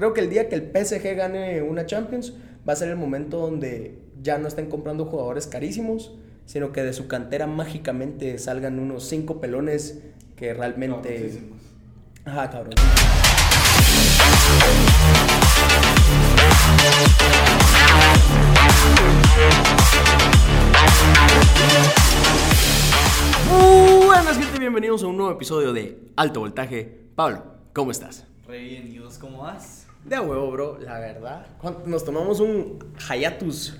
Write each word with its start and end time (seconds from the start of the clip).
Creo 0.00 0.14
que 0.14 0.22
el 0.22 0.30
día 0.30 0.48
que 0.48 0.54
el 0.54 0.62
PSG 0.62 1.14
gane 1.14 1.60
una 1.60 1.84
Champions 1.84 2.32
va 2.66 2.72
a 2.72 2.76
ser 2.76 2.88
el 2.88 2.96
momento 2.96 3.36
donde 3.36 3.98
ya 4.22 4.38
no 4.38 4.48
estén 4.48 4.70
comprando 4.70 5.04
jugadores 5.04 5.46
carísimos, 5.46 6.14
sino 6.46 6.72
que 6.72 6.82
de 6.82 6.94
su 6.94 7.06
cantera 7.06 7.46
mágicamente 7.46 8.38
salgan 8.38 8.78
unos 8.78 9.06
cinco 9.06 9.42
pelones 9.42 10.00
que 10.36 10.54
realmente... 10.54 11.42
Ajá, 12.24 12.48
cabrón. 12.48 12.76
Buenas 24.06 24.38
gente, 24.38 24.58
bienvenidos 24.58 25.02
a 25.02 25.08
un 25.08 25.18
nuevo 25.18 25.32
episodio 25.32 25.74
de 25.74 25.98
Alto 26.16 26.40
Voltaje. 26.40 27.00
Pablo, 27.14 27.44
¿cómo 27.74 27.90
estás? 27.90 28.24
Re 28.48 28.60
bien, 28.60 28.90
¿y 28.90 28.98
vos 28.98 29.18
cómo 29.18 29.42
vas? 29.42 29.79
De 30.04 30.16
a 30.16 30.22
huevo, 30.22 30.50
bro, 30.50 30.78
la 30.80 30.98
verdad. 30.98 31.46
Cuando 31.60 31.86
Nos 31.86 32.04
tomamos 32.04 32.40
un 32.40 32.78
hiatus 33.08 33.76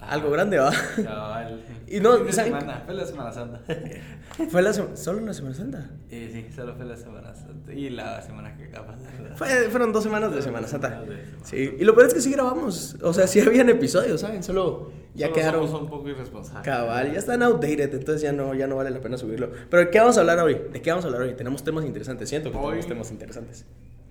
algo 0.00 0.30
grande, 0.30 0.58
¿va? 0.58 0.72
Cabal. 1.02 1.64
Y 1.90 2.00
no, 2.00 2.18
de 2.18 2.30
¿saben 2.34 2.52
semana, 2.52 2.82
fue 2.84 2.94
la 2.94 3.06
Semana 3.06 3.32
Santa. 3.32 3.62
Fue 4.50 4.60
la 4.62 4.72
sema- 4.74 4.94
solo 4.94 5.20
la 5.24 5.32
Semana 5.32 5.54
Santa. 5.54 5.90
Eh, 6.10 6.28
sí, 6.30 6.54
solo 6.54 6.74
fue 6.76 6.84
la 6.84 6.96
Semana 6.96 7.34
Santa. 7.34 7.72
Y 7.72 7.88
la 7.88 8.20
semana 8.20 8.54
que 8.56 8.64
acaba. 8.66 8.94
Fue- 9.36 9.48
fueron 9.70 9.92
dos 9.94 10.02
semanas 10.04 10.32
de 10.34 10.42
Semana 10.42 10.68
Santa. 10.68 11.00
De 11.00 11.06
Semana 11.06 11.38
Sí, 11.44 11.76
y 11.78 11.84
lo 11.84 11.94
peor 11.94 12.06
es 12.08 12.14
que 12.14 12.20
sí 12.20 12.30
grabamos. 12.30 12.96
O 13.02 13.12
sea, 13.14 13.26
sí 13.26 13.40
habían 13.40 13.70
episodios, 13.70 14.20
¿saben? 14.20 14.42
Solo 14.42 14.92
ya 15.14 15.26
Solo 15.28 15.34
quedaron. 15.36 15.66
somos 15.66 15.80
un 15.82 15.88
poco 15.88 16.08
irresponsables. 16.10 16.62
Cabal, 16.62 17.10
ya 17.10 17.18
están 17.18 17.42
outdated, 17.42 17.92
entonces 17.94 18.20
ya 18.20 18.32
no, 18.32 18.54
ya 18.54 18.66
no 18.66 18.76
vale 18.76 18.90
la 18.90 19.00
pena 19.00 19.16
subirlo. 19.16 19.50
Pero 19.70 19.84
¿de 19.86 19.90
qué 19.90 19.98
vamos 19.98 20.18
a 20.18 20.20
hablar 20.20 20.38
hoy? 20.40 20.60
¿De 20.70 20.82
qué 20.82 20.90
vamos 20.90 21.04
a 21.06 21.08
hablar 21.08 21.22
hoy? 21.22 21.34
Tenemos 21.34 21.64
temas 21.64 21.86
interesantes, 21.86 22.28
siento 22.28 22.52
que 22.52 22.58
Hoy- 22.58 22.64
tenemos 22.72 22.86
temas 22.86 23.10
interesantes. 23.10 23.64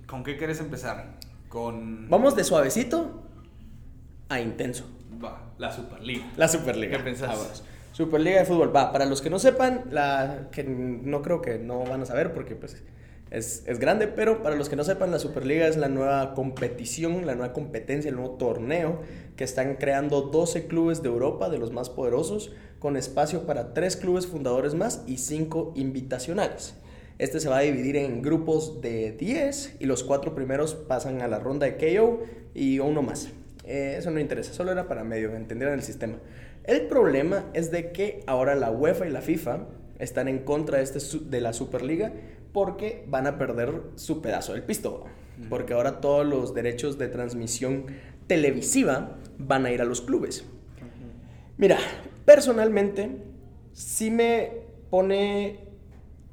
¿Con 0.07 0.23
qué 0.23 0.35
querés 0.35 0.59
empezar? 0.59 1.13
Con. 1.49 2.09
Vamos 2.09 2.35
de 2.35 2.43
suavecito 2.43 3.23
a 4.29 4.39
intenso. 4.39 4.85
Va, 5.23 5.53
la 5.57 5.71
Superliga. 5.71 6.25
La 6.35 6.47
Superliga. 6.47 6.97
¿Qué 6.97 7.03
pensás? 7.03 7.29
Vámonos. 7.29 7.63
Superliga 7.91 8.39
de 8.39 8.45
fútbol. 8.45 8.75
Va, 8.75 8.91
para 8.91 9.05
los 9.05 9.21
que 9.21 9.29
no 9.29 9.39
sepan, 9.39 9.85
la 9.89 10.49
que 10.51 10.63
no 10.63 11.21
creo 11.21 11.41
que 11.41 11.57
no 11.57 11.83
van 11.83 12.01
a 12.01 12.05
saber 12.05 12.33
porque 12.33 12.55
pues 12.55 12.83
es, 13.31 13.63
es 13.65 13.79
grande, 13.79 14.07
pero 14.07 14.43
para 14.43 14.55
los 14.55 14.69
que 14.69 14.75
no 14.75 14.83
sepan, 14.83 15.11
la 15.11 15.19
Superliga 15.19 15.67
es 15.67 15.77
la 15.77 15.89
nueva 15.89 16.33
competición, 16.33 17.25
la 17.25 17.35
nueva 17.35 17.53
competencia, 17.53 18.09
el 18.09 18.15
nuevo 18.15 18.35
torneo 18.35 19.01
que 19.35 19.43
están 19.43 19.75
creando 19.75 20.21
12 20.21 20.67
clubes 20.67 21.01
de 21.01 21.09
Europa, 21.09 21.49
de 21.49 21.57
los 21.57 21.71
más 21.71 21.89
poderosos, 21.89 22.51
con 22.79 22.97
espacio 22.97 23.45
para 23.45 23.73
3 23.73 23.97
clubes 23.97 24.27
fundadores 24.27 24.75
más 24.75 25.03
y 25.07 25.17
5 25.17 25.73
invitacionales. 25.75 26.75
Este 27.19 27.39
se 27.39 27.49
va 27.49 27.57
a 27.57 27.61
dividir 27.61 27.95
en 27.95 28.21
grupos 28.21 28.79
de 28.81 29.11
10 29.11 29.77
y 29.79 29.85
los 29.85 30.03
cuatro 30.03 30.35
primeros 30.35 30.75
pasan 30.75 31.21
a 31.21 31.27
la 31.27 31.39
ronda 31.39 31.65
de 31.65 31.77
KO 31.77 32.23
y 32.53 32.77
uno 32.79 33.01
más. 33.01 33.29
Eh, 33.63 33.95
eso 33.97 34.11
no 34.11 34.19
interesa, 34.19 34.53
solo 34.53 34.71
era 34.71 34.87
para 34.87 35.03
medio 35.03 35.35
entender 35.35 35.69
el 35.69 35.81
sistema. 35.81 36.19
El 36.63 36.81
problema 36.81 37.45
es 37.53 37.71
de 37.71 37.91
que 37.91 38.23
ahora 38.27 38.53
la 38.55 38.69
UEFA 38.71 39.07
y 39.07 39.09
la 39.09 39.21
FIFA 39.21 39.65
están 39.99 40.27
en 40.27 40.39
contra 40.39 40.77
de, 40.77 40.83
este, 40.83 41.19
de 41.19 41.41
la 41.41 41.53
Superliga 41.53 42.13
porque 42.53 43.03
van 43.07 43.25
a 43.25 43.37
perder 43.37 43.81
su 43.95 44.21
pedazo 44.21 44.53
del 44.53 44.63
pisto. 44.63 45.05
Porque 45.49 45.73
ahora 45.73 46.01
todos 46.01 46.25
los 46.25 46.55
derechos 46.55 46.97
de 46.97 47.07
transmisión 47.07 47.85
televisiva 48.25 49.17
van 49.37 49.65
a 49.65 49.71
ir 49.71 49.81
a 49.81 49.85
los 49.85 50.01
clubes. 50.01 50.45
Mira, 51.57 51.77
personalmente 52.25 53.09
sí 53.73 54.09
me 54.09 54.51
pone 54.89 55.66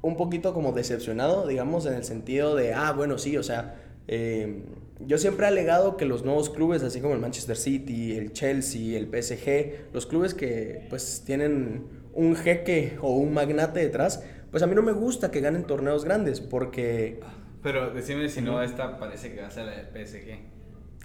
un 0.05 0.17
poquito 0.17 0.53
como 0.53 0.71
decepcionado, 0.71 1.47
digamos, 1.47 1.87
en 1.87 1.95
el 1.95 2.03
sentido 2.03 2.55
de, 2.55 2.75
ah, 2.75 2.91
bueno, 2.91 3.17
sí, 3.17 3.37
o 3.37 3.43
sea, 3.43 3.73
eh, 4.07 4.61
yo 4.99 5.17
siempre 5.17 5.47
he 5.47 5.49
alegado 5.49 5.97
que 5.97 6.05
los 6.05 6.23
nuevos 6.23 6.51
clubes, 6.51 6.83
así 6.83 7.01
como 7.01 7.15
el 7.15 7.19
Manchester 7.19 7.57
City, 7.57 8.15
el 8.15 8.31
Chelsea, 8.31 8.99
el 8.99 9.07
PSG, 9.07 9.93
los 9.93 10.05
clubes 10.05 10.35
que 10.35 10.85
pues 10.91 11.23
tienen 11.25 11.87
un 12.13 12.35
jeque 12.35 12.99
o 13.01 13.15
un 13.15 13.33
magnate 13.33 13.79
detrás, 13.79 14.23
pues 14.51 14.61
a 14.61 14.67
mí 14.67 14.75
no 14.75 14.83
me 14.83 14.91
gusta 14.91 15.31
que 15.31 15.41
ganen 15.41 15.63
torneos 15.63 16.05
grandes, 16.05 16.39
porque 16.39 17.19
Pero 17.63 17.91
decime 17.91 18.29
si 18.29 18.41
no, 18.41 18.61
esta 18.61 18.99
parece 18.99 19.33
que 19.33 19.41
va 19.41 19.47
a 19.47 19.51
ser 19.51 19.65
la 19.65 19.71
del 19.71 19.87
PSG. 19.87 20.37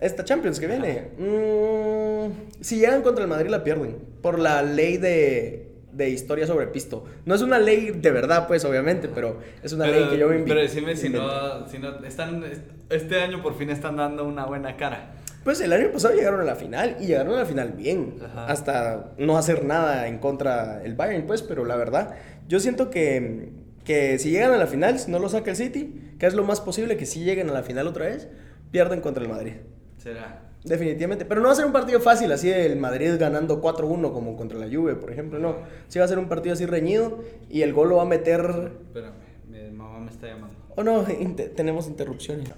esta 0.00 0.26
Champions 0.26 0.60
que 0.60 0.66
viene, 0.66 1.08
mm, 1.18 2.62
si 2.62 2.76
llegan 2.76 3.00
contra 3.00 3.24
el 3.24 3.30
Madrid 3.30 3.48
la 3.48 3.64
pierden, 3.64 3.96
por 4.20 4.38
la 4.38 4.62
ley 4.62 4.98
de, 4.98 5.69
de 6.04 6.10
historia 6.10 6.46
sobre 6.46 6.66
pisto. 6.66 7.04
No 7.26 7.34
es 7.34 7.42
una 7.42 7.58
ley 7.58 7.90
de 7.90 8.10
verdad, 8.10 8.46
pues, 8.48 8.64
obviamente, 8.64 9.08
pero 9.08 9.38
es 9.62 9.72
una 9.72 9.86
ley 9.86 10.08
que 10.10 10.18
yo 10.18 10.28
me 10.28 10.40
invi- 10.40 10.48
Pero 10.48 10.60
decime 10.60 10.96
si 10.96 11.08
no, 11.08 11.66
si 11.68 11.78
no. 11.78 12.04
Están, 12.04 12.44
este 12.88 13.20
año 13.20 13.42
por 13.42 13.56
fin 13.56 13.70
están 13.70 13.96
dando 13.96 14.24
una 14.24 14.46
buena 14.46 14.76
cara. 14.76 15.12
Pues 15.44 15.60
el 15.60 15.72
año 15.72 15.90
pasado 15.92 16.14
llegaron 16.14 16.40
a 16.40 16.44
la 16.44 16.54
final 16.56 16.96
y 17.00 17.06
llegaron 17.06 17.34
a 17.34 17.38
la 17.38 17.46
final 17.46 17.72
bien. 17.72 18.16
Ajá. 18.22 18.46
Hasta 18.46 19.12
no 19.18 19.38
hacer 19.38 19.64
nada 19.64 20.06
en 20.08 20.18
contra 20.18 20.82
el 20.84 20.94
Bayern, 20.94 21.26
pues, 21.26 21.42
pero 21.42 21.64
la 21.64 21.76
verdad, 21.76 22.14
yo 22.48 22.60
siento 22.60 22.90
que, 22.90 23.50
que 23.84 24.18
si 24.18 24.30
llegan 24.30 24.52
a 24.52 24.56
la 24.58 24.66
final, 24.66 24.98
si 24.98 25.10
no 25.10 25.18
lo 25.18 25.28
saca 25.28 25.50
el 25.50 25.56
City, 25.56 26.14
que 26.18 26.26
es 26.26 26.34
lo 26.34 26.44
más 26.44 26.60
posible 26.60 26.96
que 26.96 27.06
si 27.06 27.24
lleguen 27.24 27.48
a 27.48 27.52
la 27.52 27.62
final 27.62 27.86
otra 27.86 28.06
vez, 28.06 28.28
pierden 28.70 29.00
contra 29.00 29.22
el 29.22 29.30
Madrid. 29.30 29.54
Será. 29.96 30.42
Definitivamente. 30.64 31.24
Pero 31.24 31.40
no 31.40 31.46
va 31.46 31.52
a 31.52 31.56
ser 31.56 31.64
un 31.64 31.72
partido 31.72 32.00
fácil, 32.00 32.30
así 32.32 32.50
el 32.50 32.76
Madrid 32.76 33.14
ganando 33.18 33.62
4-1 33.62 34.12
como 34.12 34.36
contra 34.36 34.58
la 34.58 34.66
Juve, 34.66 34.94
por 34.94 35.10
ejemplo. 35.10 35.38
No. 35.38 35.56
Sí 35.88 35.98
va 35.98 36.04
a 36.04 36.08
ser 36.08 36.18
un 36.18 36.28
partido 36.28 36.52
así 36.52 36.66
reñido 36.66 37.24
y 37.48 37.62
el 37.62 37.72
gol 37.72 37.88
lo 37.88 37.96
va 37.96 38.02
a 38.02 38.06
meter 38.06 38.72
Espérame, 38.86 39.14
mi 39.48 39.70
mamá 39.70 40.00
me 40.00 40.10
está 40.10 40.26
llamando. 40.26 40.56
Oh, 40.76 40.82
no, 40.82 41.04
tenemos 41.56 41.88
interrupciones. 41.88 42.48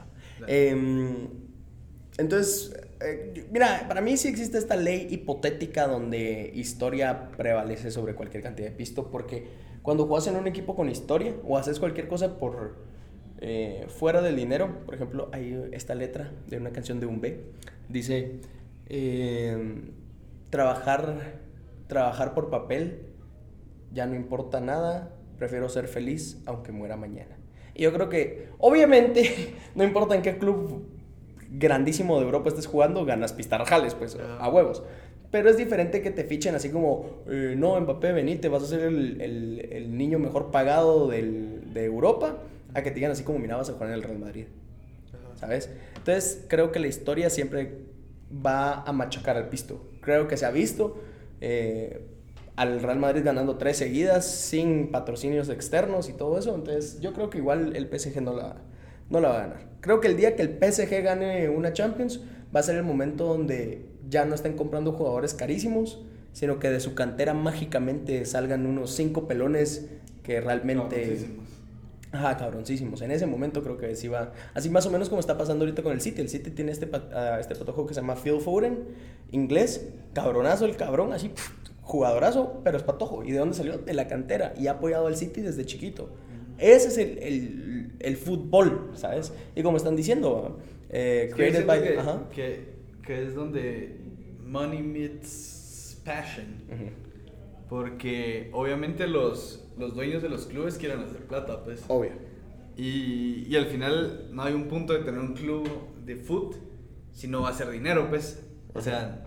Dale. 0.41 0.69
Em, 0.69 1.29
entonces, 2.19 2.75
eh, 3.01 3.47
mira, 3.51 3.87
para 3.89 4.01
mí 4.01 4.17
sí 4.17 4.29
existe 4.29 4.59
esta 4.59 4.77
ley 4.77 5.09
hipotética 5.11 5.87
donde 5.87 6.51
historia 6.55 7.31
prevalece 7.37 7.91
sobre 7.91 8.15
cualquier 8.15 8.43
cantidad 8.43 8.69
de 8.69 8.75
pisto, 8.75 9.11
porque 9.11 9.47
cuando 9.83 10.07
juegas 10.07 10.27
en 10.27 10.37
un 10.37 10.47
equipo 10.47 10.77
con 10.77 10.91
historia 10.91 11.35
o 11.45 11.57
haces 11.57 11.79
cualquier 11.79 12.09
cosa 12.09 12.39
por 12.39 12.77
eh, 13.45 13.87
fuera 13.89 14.23
del 14.23 14.37
dinero, 14.37 14.85
por 14.87 14.95
ejemplo, 14.95 15.29
hay 15.33 15.69
esta 15.73 15.95
letra 15.95 16.31
de 16.47 16.57
una 16.59 16.71
canción 16.71 17.01
de 17.01 17.07
un 17.07 17.21
B, 17.21 17.41
dice, 17.89 18.41
em, 18.89 19.91
trabajar, 20.51 21.41
trabajar 21.89 22.35
por 22.35 22.51
papel 22.51 23.01
ya 23.93 24.07
no 24.07 24.15
importa 24.15 24.61
nada, 24.61 25.11
prefiero 25.39 25.69
ser 25.69 25.89
feliz 25.89 26.41
aunque 26.47 26.73
muera 26.73 26.97
mañana. 26.97 27.37
Y 27.75 27.83
yo 27.83 27.93
creo 27.93 28.09
que, 28.09 28.49
obviamente, 28.59 29.55
no 29.75 29.85
importa 29.85 30.15
en 30.15 30.23
qué 30.23 30.39
club 30.39 30.87
grandísimo 31.51 32.19
de 32.19 32.25
Europa 32.27 32.49
estés 32.49 32.67
jugando, 32.67 33.05
ganas 33.05 33.33
pistarrajales, 33.33 33.95
pues, 33.95 34.17
a 34.39 34.49
huevos. 34.49 34.83
Pero 35.31 35.49
es 35.51 35.57
diferente 35.57 36.01
que 36.03 36.11
te 36.11 36.25
fichen 36.25 36.55
así 36.55 36.71
como, 36.71 37.23
eh, 37.29 37.55
no, 37.57 37.79
Mbappé, 37.81 38.13
venite, 38.13 38.49
vas 38.49 38.63
a 38.63 38.67
ser 38.67 38.81
el, 38.81 39.21
el- 39.21 39.69
el 39.73 39.97
niño 39.97 40.19
mejor 40.19 40.51
pagado 40.51 41.09
del- 41.09 41.73
de 41.75 41.85
Europa, 41.85 42.39
a 42.75 42.83
que 42.83 42.91
te 42.91 42.97
digan 42.97 43.13
así 43.13 43.23
como, 43.23 43.39
mira, 43.39 43.57
vas 43.57 43.69
a 43.71 43.73
jugar 43.73 43.89
en 43.89 43.95
el 43.95 44.03
Real 44.03 44.19
Madrid. 44.19 44.47
¿sabes? 45.43 45.71
Entonces 45.97 46.45
creo 46.49 46.71
que 46.71 46.79
la 46.79 46.87
historia 46.87 47.29
siempre 47.29 47.79
va 48.35 48.83
a 48.83 48.93
machacar 48.93 49.37
al 49.37 49.49
pisto. 49.49 49.91
Creo 50.01 50.29
que 50.29 50.37
se 50.37 50.47
ha 50.47 50.51
visto 50.51 51.03
eh, 51.41 52.07
al 52.57 52.81
Real 52.81 52.99
Madrid 52.99 53.23
ganando 53.25 53.57
tres 53.57 53.77
seguidas 53.77 54.25
sin 54.25 54.91
patrocinios 54.91 55.49
externos 55.49 56.09
y 56.09 56.13
todo 56.13 56.39
eso. 56.39 56.55
Entonces 56.55 57.01
yo 57.01 57.13
creo 57.13 57.29
que 57.29 57.39
igual 57.39 57.75
el 57.77 57.87
PSG 57.87 58.23
no 58.23 58.35
la, 58.35 58.57
no 59.11 59.21
la 59.21 59.29
va 59.29 59.35
a 59.35 59.41
ganar. 59.41 59.67
Creo 59.81 60.01
que 60.01 60.09
el 60.09 60.17
día 60.17 60.37
que 60.37 60.43
el 60.43 60.59
PSG 60.59 61.03
gane 61.03 61.49
una 61.49 61.73
Champions 61.73 62.21
va 62.55 62.61
a 62.61 62.63
ser 62.63 62.77
el 62.77 62.85
momento 62.85 63.27
donde 63.27 63.87
ya 64.09 64.25
no 64.25 64.35
estén 64.35 64.57
comprando 64.57 64.93
jugadores 64.93 65.35
carísimos, 65.35 66.05
sino 66.33 66.59
que 66.61 66.71
de 66.71 66.79
su 66.79 66.95
cantera 66.95 67.35
mágicamente 67.35 68.25
salgan 68.27 68.67
unos 68.67 68.93
cinco 68.95 69.27
pelones 69.27 69.89
que 70.23 70.41
realmente... 70.41 71.27
Ajá, 72.13 72.37
cabroncísimos. 72.37 73.01
En 73.01 73.11
ese 73.11 73.27
momento 73.27 73.63
creo 73.63 73.79
que 73.79 73.97
sí 73.97 74.07
va. 74.07 74.33
Así 74.55 74.69
más 74.69 74.85
o 74.87 74.91
menos 74.91 75.09
como 75.09 75.21
está 75.21 75.39
pasando 75.39 75.65
ahorita 75.65 75.83
con 75.83 75.93
el 75.93 76.01
City. 76.03 76.21
El 76.21 76.29
City 76.29 76.51
tiene 76.51 76.71
este, 76.71 76.89
ah, 77.15 77.39
este 77.41 77.55
patojo 77.57 77.87
que 77.87 77.95
se 77.95 78.01
llama 78.01 78.17
Phil 78.17 78.39
Foden, 78.41 78.81
inglés, 79.31 79.89
cabronazo 80.13 80.67
el 80.67 80.77
cabrón, 80.77 81.13
así, 81.15 81.31
jugadorazo, 81.81 82.61
pero 82.65 82.77
es 82.77 82.83
patojo. 82.83 83.25
¿Y 83.25 83.33
de 83.33 83.39
dónde 83.39 83.55
salió? 83.57 83.79
De 83.79 83.95
la 83.95 84.09
cantera. 84.09 84.53
Y 84.59 84.67
ha 84.67 84.73
apoyado 84.73 85.07
al 85.07 85.17
City 85.17 85.41
desde 85.41 85.65
chiquito. 85.65 86.11
Ese 86.59 86.89
es 86.89 86.99
el, 86.99 87.19
el, 87.19 87.93
el 87.99 88.17
fútbol, 88.19 88.91
¿sabes? 88.95 89.33
Y 89.57 89.63
como 89.63 89.79
están 89.79 89.97
diciendo, 89.97 90.59
eh, 90.91 91.29
Es 91.31 91.35
que 91.35 91.45
yo 91.51 91.65
created 91.65 91.67
by. 91.67 91.83
que, 91.83 91.99
Ajá. 91.99 92.23
que, 92.31 92.65
que 93.07 93.27
es 93.27 93.35
donde 93.35 93.97
money 94.45 94.83
meets 94.83 95.99
passion. 96.05 96.93
Porque 97.69 98.51
obviamente 98.53 99.07
los, 99.07 99.62
los 99.79 99.95
dueños 99.95 100.23
de 100.23 100.29
los 100.29 100.47
clubes 100.47 100.77
quieren 100.77 101.01
hacer 101.01 101.27
plata, 101.27 101.63
pues. 101.65 101.85
Obvio. 101.89 102.13
Y, 102.77 103.47
y 103.49 103.57
al 103.57 103.67
final 103.67 104.29
no 104.33 104.43
hay 104.43 104.55
un 104.55 104.69
punto 104.69 104.93
de 104.93 105.01
tener 105.01 105.21
un 105.21 105.35
club 105.35 105.69
de 106.05 106.17
foot 106.17 106.57
si 107.13 107.29
no 107.29 107.43
va 107.43 107.51
a 107.51 107.53
ser 107.53 107.71
dinero, 107.71 108.09
pues. 108.09 108.43
O 108.75 108.81
sea, 108.81 109.27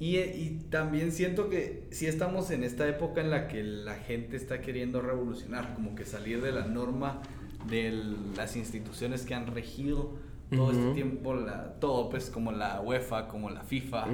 y, 0.00 0.16
y 0.16 0.66
también 0.70 1.12
siento 1.12 1.48
que 1.48 1.86
sí 1.90 2.06
estamos 2.06 2.50
en 2.50 2.64
esta 2.64 2.88
época 2.88 3.20
en 3.20 3.30
la 3.30 3.48
que 3.48 3.62
la 3.62 3.94
gente 3.94 4.36
está 4.36 4.60
queriendo 4.60 5.00
revolucionar, 5.00 5.74
como 5.74 5.94
que 5.94 6.04
salir 6.04 6.40
de 6.40 6.52
la 6.52 6.66
norma 6.66 7.20
de 7.68 7.92
las 8.36 8.56
instituciones 8.56 9.26
que 9.26 9.34
han 9.34 9.46
regido 9.48 10.12
todo 10.50 10.70
este 10.70 10.94
tiempo, 10.94 11.34
la, 11.34 11.74
todo 11.74 12.08
pues 12.08 12.30
como 12.30 12.52
la 12.52 12.80
UEFA, 12.80 13.28
como 13.28 13.50
la 13.50 13.62
FIFA. 13.62 14.06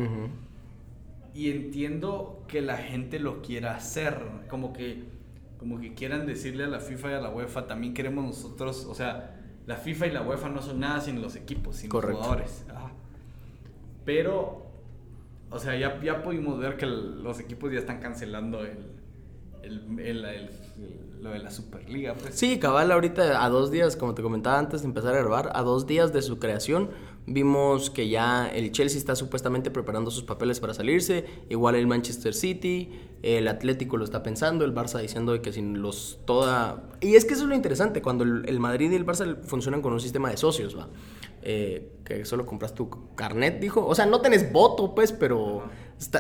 Y 1.35 1.51
entiendo 1.51 2.45
que 2.49 2.61
la 2.61 2.77
gente 2.77 3.19
lo 3.19 3.43
quiera 3.43 3.77
hacer, 3.77 4.17
como 4.49 4.73
que, 4.73 5.05
como 5.59 5.81
que 5.81 5.95
quieran 5.95 6.27
decirle 6.27 6.65
a 6.65 6.69
la 6.69 6.81
FIFA 6.81 7.11
y 7.11 7.15
a 7.15 7.21
la 7.21 7.31
UEFA, 7.31 7.67
también 7.67 7.95
queremos 7.95 8.25
nosotros, 8.25 8.85
o 8.87 8.95
sea, 8.95 9.41
la 9.67 9.77
FIFA 9.77 10.07
y 10.09 10.11
la 10.13 10.23
UEFA 10.23 10.49
no 10.51 10.61
son 10.61 10.81
nada 10.81 11.01
sin 11.01 11.23
los 11.23 11.37
equipos, 11.37 11.77
sin 11.77 11.89
Correcto. 11.91 12.19
los 12.19 12.27
jugadores. 12.27 12.65
Ajá. 12.69 12.91
Pero, 14.05 14.67
o 15.51 15.59
sea, 15.59 15.77
ya, 15.79 16.01
ya 16.03 16.23
pudimos 16.23 16.59
ver 16.59 16.77
que 16.77 16.85
el- 16.85 17.23
los 17.23 17.41
equipos 17.41 17.73
ya 17.73 17.79
están 17.79 18.01
cancelando 18.01 18.61
el, 18.65 18.79
el, 19.63 19.99
el- 20.01 20.25
el- 20.25 20.51
lo 21.23 21.31
de 21.31 21.39
la 21.39 21.51
Superliga, 21.51 22.13
pues. 22.15 22.35
Sí, 22.35 22.59
cabal, 22.59 22.93
ahorita 22.93 23.43
a 23.43 23.49
dos 23.49 23.71
días, 23.71 23.97
como 23.97 24.15
te 24.15 24.21
comentaba 24.23 24.59
antes 24.59 24.83
de 24.83 24.89
empezar 24.89 25.15
a 25.15 25.19
grabar, 25.21 25.51
a 25.55 25.63
dos 25.63 25.87
días 25.87 26.13
de 26.13 26.21
su 26.21 26.39
creación, 26.39 26.91
vimos 27.27 27.91
que 27.91 28.09
ya 28.09 28.49
el 28.49 28.71
Chelsea 28.73 28.99
está 28.99 29.17
supuestamente 29.17 29.71
preparando 29.71 30.11
sus 30.11 30.25
papeles 30.25 30.61
para 30.61 30.75
salirse, 30.75 31.25
igual 31.49 31.75
el 31.75 31.87
Manchester 31.87 32.35
City, 32.35 32.91
el 33.23 33.49
Atlético 33.49 33.97
lo 33.97 34.05
está 34.05 34.23
pensando, 34.23 34.65
el 34.65 34.75
Barça 34.75 35.01
diciendo 35.01 35.41
que 35.41 35.53
sin 35.53 35.81
los 35.81 36.21
toda... 36.27 36.91
Y 37.01 37.15
es 37.15 37.25
que 37.25 37.35
eso 37.35 37.45
es 37.45 37.49
lo 37.49 37.55
interesante, 37.55 38.03
cuando 38.03 38.25
el, 38.25 38.61
Madrid 38.61 38.91
y 38.91 38.95
el 38.95 39.07
Barça 39.07 39.43
funcionan 39.43 39.81
con 39.81 39.93
un 39.93 40.01
sistema 40.01 40.31
de 40.31 40.37
socios, 40.37 40.77
va. 40.77 40.89
Eh, 41.47 41.93
que 42.05 42.25
solo 42.25 42.47
compras 42.47 42.75
tu 42.75 42.89
carnet, 43.15 43.61
dijo. 43.61 43.87
O 43.87 43.95
sea, 43.95 44.07
no 44.07 44.21
tenés 44.21 44.51
voto, 44.53 44.95
pues, 44.95 45.13
pero 45.13 45.65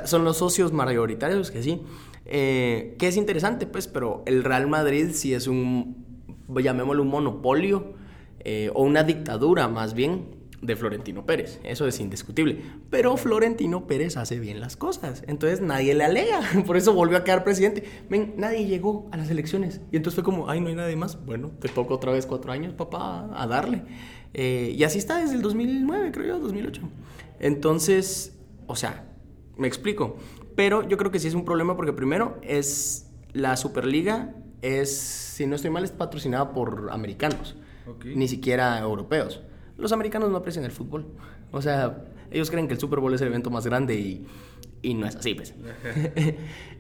son 0.05 0.25
los 0.25 0.39
socios 0.39 0.73
mayoritarios 0.73 1.51
que 1.51 1.63
sí. 1.63 1.83
Eh, 2.27 2.97
que 2.99 3.09
es 3.09 3.17
interesante, 3.17 3.67
pues, 3.67 3.87
pero 3.87 4.23
el 4.27 4.45
Real 4.45 4.67
Madrid 4.67 5.11
sí 5.13 5.35
es 5.35 5.47
un, 5.47 6.05
llamémoslo 6.49 7.03
un 7.03 7.09
monopolio 7.09 7.95
eh, 8.41 8.71
o 8.75 8.83
una 8.83 9.03
dictadura 9.03 9.69
más 9.69 9.95
bien 9.95 10.44
de 10.65 10.77
Florentino 10.77 11.27
Pérez. 11.27 11.61
Eso 11.63 11.87
es 11.87 12.01
indiscutible. 12.01 12.63
Pero 12.91 13.17
Florentino 13.17 13.87
Pérez 13.87 14.17
hace 14.17 14.39
bien 14.39 14.61
las 14.61 14.77
cosas. 14.77 15.23
Entonces 15.27 15.61
nadie 15.61 15.95
le 15.95 16.05
alega. 16.05 16.41
Por 16.67 16.77
eso 16.77 16.95
volvió 16.95 17.19
a 17.19 17.25
quedar 17.25 17.45
presidente. 17.45 17.85
Ven, 18.09 18.35
nadie 18.37 18.67
llegó 18.67 19.09
a 19.13 19.17
las 19.17 19.31
elecciones. 19.31 19.81
Y 19.93 19.97
entonces 19.97 20.15
fue 20.15 20.25
como, 20.25 20.49
ay, 20.49 20.61
no 20.61 20.69
hay 20.69 20.75
nadie 20.75 20.97
más. 20.97 21.25
Bueno, 21.25 21.51
te 21.61 21.69
toca 21.69 21.95
otra 21.95 22.13
vez 22.13 22.27
cuatro 22.27 22.53
años, 22.53 22.73
papá, 22.75 23.29
a 23.35 23.47
darle. 23.47 23.83
Eh, 24.33 24.75
y 24.77 24.85
así 24.85 24.99
está 24.99 25.19
desde 25.19 25.37
el 25.37 25.43
2009, 25.43 26.11
creo 26.13 26.27
yo, 26.27 26.39
2008. 26.41 26.83
Entonces, 27.41 28.37
o 28.67 28.77
sea, 28.77 29.07
me 29.57 29.69
explico. 29.69 30.17
Pero 30.57 30.89
yo 30.89 30.97
creo 30.97 31.11
que 31.11 31.19
sí 31.19 31.29
es 31.29 31.35
un 31.35 31.45
problema 31.45 31.77
porque 31.77 31.93
primero 31.93 32.39
es 32.43 33.11
la 33.33 33.57
Superliga 33.57 34.35
es, 34.63 34.97
si 34.97 35.47
no 35.47 35.57
estoy 35.57 35.71
mal, 35.71 35.85
es 35.85 35.91
patrocinada 35.91 36.53
por 36.53 36.89
americanos, 36.91 37.55
ni 38.05 38.29
siquiera 38.29 38.79
europeos. 38.79 39.43
Los 39.77 39.93
americanos 39.93 40.31
no 40.31 40.37
aprecian 40.37 40.65
el 40.65 40.71
fútbol. 40.71 41.07
O 41.51 41.61
sea, 41.61 42.05
ellos 42.31 42.51
creen 42.51 42.69
que 42.69 42.75
el 42.75 42.81
Super 42.81 43.01
Bowl 43.01 43.13
es 43.15 43.21
el 43.21 43.29
evento 43.29 43.51
más 43.51 43.67
grande 43.67 43.95
y, 43.95 44.27
y 44.83 44.95
no 44.95 45.07
es 45.07 45.17
así, 45.17 45.35
pues. 45.35 45.55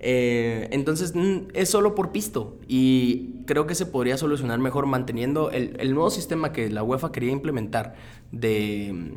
Eh, 0.06 0.69
entonces, 0.70 1.14
mm, 1.14 1.49
es 1.55 1.70
solo 1.70 1.94
por 1.94 2.12
pisto. 2.12 2.58
Y 2.69 3.43
creo 3.46 3.67
que 3.67 3.75
se 3.75 3.87
podría 3.87 4.19
solucionar 4.19 4.58
mejor 4.58 4.85
manteniendo 4.85 5.50
el, 5.50 5.76
el 5.81 5.94
nuevo 5.94 6.11
sistema 6.11 6.52
que 6.52 6.69
la 6.69 6.82
UEFA 6.82 7.11
quería 7.11 7.32
implementar 7.32 7.94
de, 8.31 9.14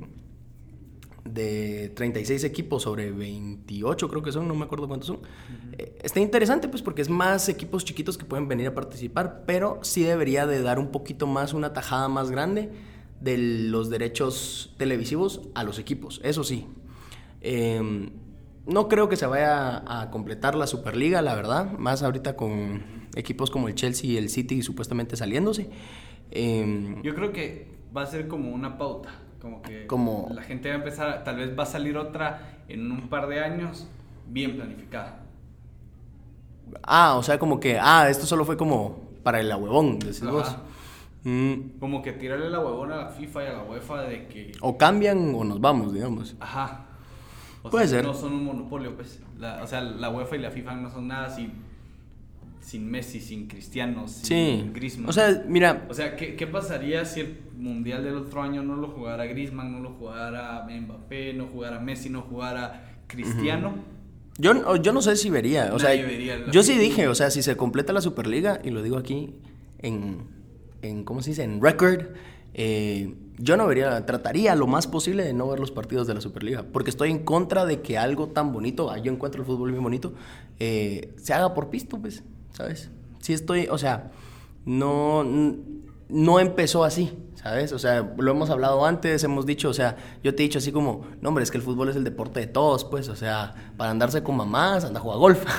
de 1.25 1.91
36 1.95 2.43
equipos 2.45 2.83
sobre 2.83 3.11
28, 3.11 4.09
creo 4.09 4.21
que 4.21 4.31
son, 4.31 4.47
no 4.47 4.55
me 4.55 4.65
acuerdo 4.65 4.87
cuántos 4.87 5.07
son. 5.07 5.19
Eh, 5.77 5.97
está 6.01 6.19
interesante, 6.19 6.67
pues, 6.67 6.81
porque 6.81 7.01
es 7.01 7.09
más 7.09 7.49
equipos 7.49 7.83
chiquitos 7.83 8.17
que 8.17 8.25
pueden 8.25 8.47
venir 8.47 8.67
a 8.67 8.73
participar, 8.73 9.43
pero 9.45 9.79
sí 9.81 10.03
debería 10.03 10.47
de 10.47 10.61
dar 10.61 10.79
un 10.79 10.87
poquito 10.87 11.27
más, 11.27 11.53
una 11.53 11.73
tajada 11.73 12.07
más 12.07 12.31
grande 12.31 12.69
de 13.21 13.37
los 13.37 13.89
derechos 13.89 14.73
televisivos 14.77 15.41
a 15.55 15.63
los 15.63 15.79
equipos, 15.79 16.21
eso 16.23 16.43
sí. 16.43 16.67
Eh, 17.41 18.09
no 18.65 18.87
creo 18.89 19.07
que 19.09 19.15
se 19.15 19.25
vaya 19.25 19.83
a 19.87 20.09
completar 20.11 20.55
la 20.55 20.67
Superliga, 20.67 21.21
la 21.21 21.35
verdad, 21.35 21.71
más 21.77 22.03
ahorita 22.03 22.35
con 22.35 22.83
equipos 23.15 23.49
como 23.49 23.67
el 23.69 23.75
Chelsea 23.75 24.09
y 24.11 24.17
el 24.17 24.29
City 24.29 24.61
supuestamente 24.61 25.15
saliéndose. 25.15 25.69
Eh, 26.31 26.97
Yo 27.03 27.15
creo 27.15 27.31
que 27.31 27.67
va 27.95 28.01
a 28.01 28.05
ser 28.05 28.27
como 28.27 28.51
una 28.51 28.77
pauta, 28.77 29.09
como 29.41 29.61
que 29.61 29.87
Como- 29.87 30.27
la 30.33 30.43
gente 30.43 30.67
va 30.69 30.75
a 30.75 30.77
empezar, 30.79 31.23
tal 31.23 31.37
vez 31.37 31.57
va 31.57 31.63
a 31.63 31.67
salir 31.67 31.97
otra 31.97 32.59
en 32.67 32.91
un 32.91 33.07
par 33.09 33.27
de 33.27 33.39
años 33.39 33.87
bien 34.29 34.57
planificada. 34.57 35.23
Ah, 36.83 37.15
o 37.17 37.23
sea, 37.23 37.39
como 37.39 37.59
que, 37.59 37.79
ah, 37.81 38.09
esto 38.09 38.25
solo 38.25 38.43
fue 38.43 38.57
como 38.57 39.07
para 39.23 39.39
el 39.39 39.47
huevón, 39.53 39.99
decís 39.99 40.21
vos. 40.25 40.55
Mm, 41.29 41.79
Como 41.79 42.01
que 42.01 42.13
tirarle 42.13 42.49
la 42.49 42.59
huevona 42.61 42.95
a 42.95 43.03
la 43.05 43.09
FIFA 43.09 43.43
y 43.43 43.47
a 43.47 43.53
la 43.53 43.63
UEFA 43.63 44.01
de 44.03 44.27
que, 44.27 44.53
o 44.61 44.77
cambian 44.77 45.33
o 45.35 45.43
nos 45.43 45.59
vamos, 45.59 45.93
digamos. 45.93 46.35
ajá. 46.39 46.85
O 47.63 47.69
Puede 47.69 47.87
sea, 47.87 47.97
ser. 47.99 48.05
No 48.07 48.13
son 48.13 48.31
un 48.33 48.45
monopolio, 48.45 48.95
pues. 48.95 49.21
La- 49.37 49.61
o 49.61 49.67
sea, 49.67 49.81
la 49.81 50.09
UEFA 50.09 50.37
y 50.37 50.39
la 50.39 50.51
FIFA 50.51 50.75
no 50.75 50.89
son 50.89 51.07
nada 51.09 51.29
sin, 51.29 51.51
sin 52.61 52.89
Messi, 52.89 53.19
sin 53.19 53.47
Cristiano, 53.47 54.07
sin 54.07 54.25
Sí. 54.25 54.69
Griezmann. 54.73 55.09
O 55.09 55.11
sea, 55.11 55.43
mira, 55.47 55.85
O 55.89 55.93
sea, 55.93 56.15
¿qué, 56.15 56.35
¿qué 56.37 56.47
pasaría 56.47 57.03
si 57.03 57.19
el 57.21 57.37
Mundial 57.57 58.03
del 58.05 58.15
otro 58.15 58.41
año 58.41 58.61
no 58.63 58.75
lo 58.77 58.87
jugara 58.89 59.25
Griezmann, 59.25 59.71
no 59.73 59.79
lo 59.79 59.89
jugara 59.95 60.65
Mbappé, 60.69 61.33
no 61.33 61.47
jugara 61.47 61.79
Messi, 61.79 62.09
no 62.09 62.21
jugara 62.21 62.99
Cristiano? 63.07 63.73
yo, 64.37 64.53
no- 64.53 64.75
yo 64.77 64.93
no 64.93 65.01
sé 65.01 65.17
si 65.17 65.29
vería. 65.29 65.71
O 65.73 65.79
sea, 65.79 65.89
vería 65.89 66.45
yo 66.51 66.63
sí 66.63 66.77
dije, 66.77 67.09
o 67.09 67.15
sea, 67.15 67.31
si 67.31 67.41
se 67.41 67.57
completa 67.57 67.91
la 67.91 67.99
Superliga, 68.01 68.61
y 68.63 68.69
lo 68.69 68.81
digo 68.81 68.97
aquí 68.97 69.33
en, 69.79 70.19
en 70.81 71.03
¿cómo 71.03 71.21
se 71.21 71.31
dice? 71.31 71.43
En 71.43 71.61
record, 71.61 72.07
eh, 72.53 73.13
yo 73.37 73.55
no 73.55 73.67
vería, 73.67 74.05
trataría 74.05 74.55
lo 74.55 74.67
más 74.67 74.87
posible 74.87 75.23
de 75.23 75.33
no 75.33 75.47
ver 75.47 75.59
los 75.59 75.71
partidos 75.71 76.07
de 76.07 76.13
la 76.13 76.21
Superliga, 76.21 76.65
porque 76.71 76.89
estoy 76.89 77.11
en 77.11 77.19
contra 77.19 77.65
de 77.65 77.81
que 77.81 77.97
algo 77.97 78.29
tan 78.29 78.51
bonito, 78.51 78.89
ah, 78.89 78.97
yo 78.97 79.11
encuentro 79.11 79.41
el 79.41 79.47
fútbol 79.47 79.71
bien 79.71 79.83
bonito, 79.83 80.13
eh, 80.59 81.13
se 81.17 81.33
haga 81.33 81.53
por 81.53 81.69
pisto, 81.69 81.99
pues, 81.99 82.23
¿sabes? 82.53 82.89
Sí 83.19 83.33
estoy, 83.33 83.67
o 83.69 83.77
sea, 83.77 84.11
no, 84.65 85.23
no 86.09 86.39
empezó 86.39 86.83
así, 86.83 87.11
¿sabes? 87.35 87.73
O 87.73 87.79
sea, 87.79 88.13
lo 88.17 88.31
hemos 88.31 88.49
hablado 88.49 88.85
antes, 88.85 89.23
hemos 89.23 89.45
dicho, 89.45 89.69
o 89.69 89.73
sea, 89.73 89.97
yo 90.23 90.33
te 90.35 90.43
he 90.43 90.45
dicho 90.47 90.59
así 90.59 90.71
como, 90.71 91.05
no, 91.21 91.29
hombre, 91.29 91.43
es 91.43 91.51
que 91.51 91.57
el 91.57 91.63
fútbol 91.63 91.89
es 91.89 91.95
el 91.97 92.03
deporte 92.05 92.39
de 92.39 92.47
todos, 92.47 92.85
pues, 92.85 93.09
o 93.09 93.15
sea, 93.15 93.73
para 93.77 93.91
andarse 93.91 94.23
con 94.23 94.37
mamás, 94.37 94.85
anda 94.85 94.99
a 94.99 95.03
jugar 95.03 95.19
golf. 95.19 95.43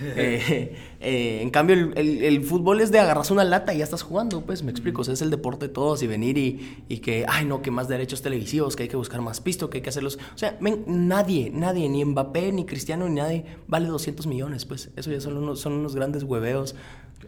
Eh, 0.00 0.76
eh, 1.00 1.40
en 1.42 1.50
cambio, 1.50 1.74
el, 1.76 1.92
el- 1.96 2.22
el 2.24 2.42
fútbol 2.44 2.80
es 2.80 2.90
de 2.90 2.98
agarrarse 3.00 3.32
una 3.32 3.44
lata 3.44 3.74
y 3.74 3.78
ya 3.78 3.84
estás 3.84 4.02
jugando, 4.02 4.40
pues, 4.42 4.62
me 4.62 4.70
explico, 4.70 5.00
o 5.02 5.04
sea, 5.04 5.14
es 5.14 5.22
el 5.22 5.30
deporte 5.30 5.66
de 5.68 5.72
todos 5.74 6.02
y 6.02 6.06
venir 6.06 6.38
y, 6.38 6.84
y 6.88 6.98
que, 6.98 7.24
ay, 7.28 7.44
no, 7.44 7.62
que 7.62 7.70
más 7.70 7.88
derechos 7.88 8.22
televisivos, 8.22 8.76
que 8.76 8.84
hay 8.84 8.88
que 8.88 8.96
buscar 8.96 9.20
más 9.20 9.40
pisto, 9.40 9.68
que 9.70 9.78
hay 9.78 9.82
que 9.82 9.90
hacerlos. 9.90 10.18
O 10.34 10.38
sea, 10.38 10.56
nadie, 10.86 11.50
nadie, 11.52 11.88
ni 11.88 12.04
Mbappé, 12.04 12.52
ni 12.52 12.64
Cristiano, 12.66 13.08
ni 13.08 13.16
nadie, 13.16 13.44
vale 13.66 13.88
200 13.88 14.26
millones, 14.26 14.64
pues, 14.64 14.90
eso 14.96 15.10
ya 15.10 15.20
son 15.20 15.36
unos, 15.36 15.60
son 15.60 15.72
unos 15.74 15.94
grandes 15.94 16.22
hueveos. 16.22 16.74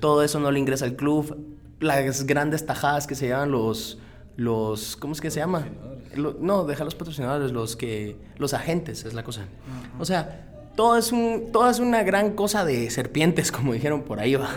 Todo 0.01 0.23
eso 0.23 0.41
no 0.41 0.51
le 0.51 0.61
ingresa 0.61 0.85
al 0.85 0.97
club. 0.97 1.37
Las 1.81 2.25
grandes 2.27 2.65
tajadas 2.67 3.07
que 3.07 3.15
se 3.15 3.29
llaman 3.29 3.51
los, 3.51 3.99
los, 4.37 4.97
¿cómo 4.97 5.13
es 5.15 5.21
que 5.21 5.31
se 5.31 5.41
llama? 5.41 5.67
Lo- 6.15 6.37
no, 6.41 6.65
deja 6.65 6.85
los 6.85 6.95
patrocinadores, 6.95 7.53
los 7.53 7.77
que, 7.77 8.17
los 8.37 8.55
agentes, 8.55 9.05
es 9.05 9.15
la 9.15 9.23
cosa. 9.25 9.47
O 9.99 10.05
sea, 10.05 10.47
todo 10.77 10.97
es, 10.97 11.11
un, 11.13 11.51
todo 11.53 11.69
es 11.71 11.79
una 11.79 12.03
gran 12.03 12.33
cosa 12.35 12.65
de 12.65 12.91
serpientes, 12.91 13.51
como 13.53 13.73
dijeron 13.73 14.03
por 14.03 14.21
ahí, 14.21 14.35
va. 14.35 14.49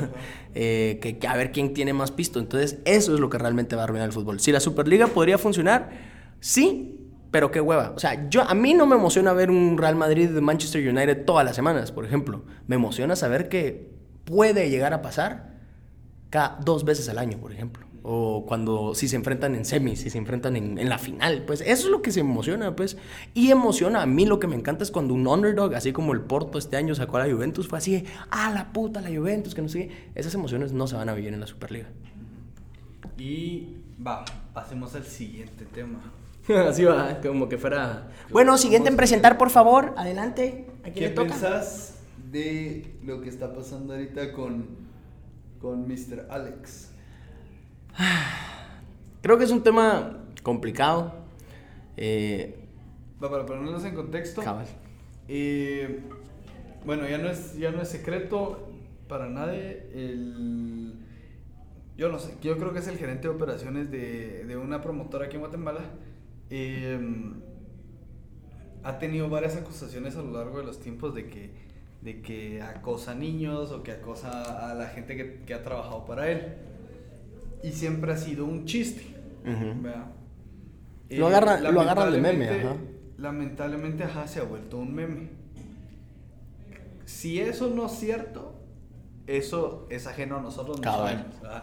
Eh, 0.56 1.00
que, 1.02 1.18
que 1.18 1.28
a 1.28 1.36
ver 1.36 1.52
quién 1.52 1.74
tiene 1.74 1.94
más 1.94 2.12
pisto. 2.12 2.40
Entonces, 2.40 2.78
eso 2.86 3.14
es 3.14 3.20
lo 3.20 3.30
que 3.30 3.38
realmente 3.38 3.76
va 3.76 3.82
a 3.82 3.86
arruinar 3.86 4.08
el 4.08 4.14
fútbol. 4.14 4.40
Si 4.40 4.52
la 4.52 4.60
Superliga 4.60 5.08
podría 5.08 5.38
funcionar, 5.38 5.90
sí, 6.40 7.00
pero 7.32 7.50
qué 7.52 7.60
hueva. 7.62 7.94
O 7.96 8.00
sea, 8.00 8.30
yo, 8.30 8.42
a 8.44 8.54
mí 8.54 8.74
no 8.74 8.86
me 8.86 8.96
emociona 8.96 9.34
ver 9.34 9.50
un 9.50 9.78
Real 9.78 9.96
Madrid 9.96 10.30
de 10.30 10.42
Manchester 10.42 10.88
United 10.88 11.26
todas 11.26 11.46
las 11.46 11.56
semanas, 11.56 11.92
por 11.92 12.06
ejemplo. 12.06 12.44
Me 12.68 12.76
emociona 12.76 13.16
saber 13.16 13.50
que 13.50 13.92
puede 14.26 14.70
llegar 14.70 14.94
a 14.94 15.02
pasar 15.02 15.53
cada 16.34 16.58
dos 16.66 16.84
veces 16.84 17.08
al 17.10 17.20
año, 17.20 17.38
por 17.38 17.52
ejemplo. 17.54 17.86
O 18.02 18.44
cuando 18.48 18.96
si 18.96 19.08
se 19.08 19.16
enfrentan 19.16 19.54
en 19.54 19.66
semis, 19.66 20.00
si 20.00 20.10
se 20.10 20.18
enfrentan 20.18 20.56
en, 20.56 20.80
en 20.80 20.90
la 20.90 20.98
final, 20.98 21.44
pues 21.46 21.62
eso 21.62 21.86
es 21.86 21.92
lo 21.92 22.02
que 22.02 22.12
se 22.12 22.22
emociona, 22.22 22.76
pues. 22.76 22.98
Y 23.36 23.52
emociona, 23.52 24.02
a 24.02 24.08
mí 24.08 24.26
lo 24.26 24.40
que 24.40 24.48
me 24.48 24.56
encanta 24.56 24.84
es 24.84 24.90
cuando 24.90 25.14
un 25.14 25.28
underdog, 25.28 25.76
así 25.76 25.94
como 25.94 26.12
el 26.12 26.22
Porto 26.22 26.58
este 26.58 26.76
año 26.76 26.96
sacó 26.96 27.18
a 27.18 27.28
la 27.28 27.32
Juventus, 27.32 27.68
fue 27.68 27.78
así, 27.78 28.04
ah, 28.32 28.52
la 28.52 28.74
puta, 28.74 29.00
la 29.00 29.16
Juventus, 29.16 29.54
que 29.54 29.62
no 29.62 29.70
sé 29.70 29.88
qué. 29.88 30.10
Esas 30.16 30.34
emociones 30.34 30.74
no 30.74 30.88
se 30.88 30.96
van 30.96 31.08
a 31.08 31.14
vivir 31.14 31.36
en 31.36 31.40
la 31.40 31.46
Superliga. 31.46 31.90
Y 33.16 33.76
va, 34.06 34.26
pasemos 34.56 34.96
al 34.96 35.06
siguiente 35.06 35.66
tema. 35.66 36.00
así 36.68 36.84
va, 36.84 37.22
como 37.22 37.48
que 37.48 37.60
fuera... 37.60 38.10
Bueno, 38.32 38.58
siguiente 38.58 38.90
en 38.90 38.98
presentar, 38.98 39.38
por 39.38 39.52
favor, 39.52 39.94
adelante. 39.98 40.66
¿A 40.80 40.86
quién 40.86 40.94
¿Qué 40.96 41.02
le 41.02 41.10
toca? 41.12 41.30
pensás 41.30 42.00
de 42.32 42.96
lo 43.04 43.22
que 43.22 43.30
está 43.30 43.54
pasando 43.54 43.94
ahorita 43.94 44.34
con, 44.34 44.83
con 45.64 45.88
Mr. 45.88 46.28
Alex? 46.30 46.92
Creo 49.22 49.38
que 49.38 49.46
es 49.46 49.52
un 49.52 49.64
tema 49.64 50.26
complicado. 50.44 51.14
Eh, 51.96 52.68
para 53.18 53.46
ponernos 53.46 53.86
en 53.86 53.96
contexto. 53.96 54.42
cabal. 54.42 54.66
eh, 55.30 56.02
bueno, 56.86 57.08
ya 57.08 57.18
no, 57.18 57.30
es, 57.30 57.58
ya 57.58 57.72
no 57.72 57.82
es 57.82 57.88
secreto 57.88 58.68
para 59.08 59.30
nadie. 59.30 59.88
El, 59.94 60.96
yo 61.96 62.10
no 62.10 62.20
sé, 62.20 62.36
yo 62.42 62.58
creo 62.58 62.74
que 62.74 62.80
es 62.80 62.88
el 62.90 62.98
gerente 62.98 63.30
de 63.30 63.34
operaciones 63.34 63.90
de, 63.90 64.44
de 64.44 64.58
una 64.58 64.82
promotora 64.82 65.28
aquí 65.28 65.36
en 65.36 65.44
Guatemala. 65.44 65.80
em, 66.50 67.36
ha 68.84 69.00
tenido 69.00 69.30
varias 69.30 69.56
acusaciones 69.56 70.18
a 70.18 70.22
lo 70.22 70.34
largo 70.34 70.58
de 70.58 70.66
los 70.66 70.82
tiempos 70.82 71.16
de 71.16 71.30
que, 71.30 71.52
de 72.04 72.22
que 72.22 72.62
acosa 72.62 73.12
a 73.12 73.16
niños 73.16 73.72
o 73.72 73.82
que 73.84 73.92
acosa 73.94 74.70
a 74.70 74.74
la 74.74 74.88
gente 74.88 75.16
que, 75.16 75.42
que 75.46 75.54
ha 75.54 75.64
trabajado 75.64 76.06
para 76.06 76.30
él. 76.30 76.54
Y 77.64 77.72
siempre 77.72 78.12
ha 78.12 78.18
sido 78.18 78.46
un 78.46 78.66
chiste. 78.66 79.04
Ujú. 79.46 79.82
¿verdad? 79.82 80.06
Lo 81.10 81.28
agarra- 81.28 81.60
lo 81.60 81.80
agarran 81.82 82.12
de 82.12 82.20
meme, 82.20 82.46
lamentablemente- 82.46 82.68
ajá. 82.68 82.78
Lamentablemente, 83.18 84.04
ajá, 84.04 84.28
se 84.28 84.40
ha 84.40 84.44
vuelto 84.44 84.78
un 84.80 84.94
meme. 84.94 85.30
Si 87.06 87.40
eso 87.40 87.70
no 87.70 87.86
es 87.86 87.94
cierto, 87.94 88.54
eso 89.28 89.88
es 89.90 90.08
ajeno 90.08 90.38
a 90.38 90.42
nosotros. 90.42 90.82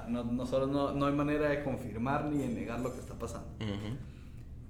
No, 0.08 0.24
nosotros 0.24 0.70
no, 0.70 0.92
no 0.92 1.06
hay 1.06 1.14
manera 1.14 1.48
de 1.48 1.62
confirmar 1.62 2.26
ni 2.26 2.38
de 2.38 2.48
negar 2.48 2.80
lo 2.80 2.92
que 2.94 3.00
está 3.00 3.14
pasando. 3.14 3.48
Ujú. 3.60 3.96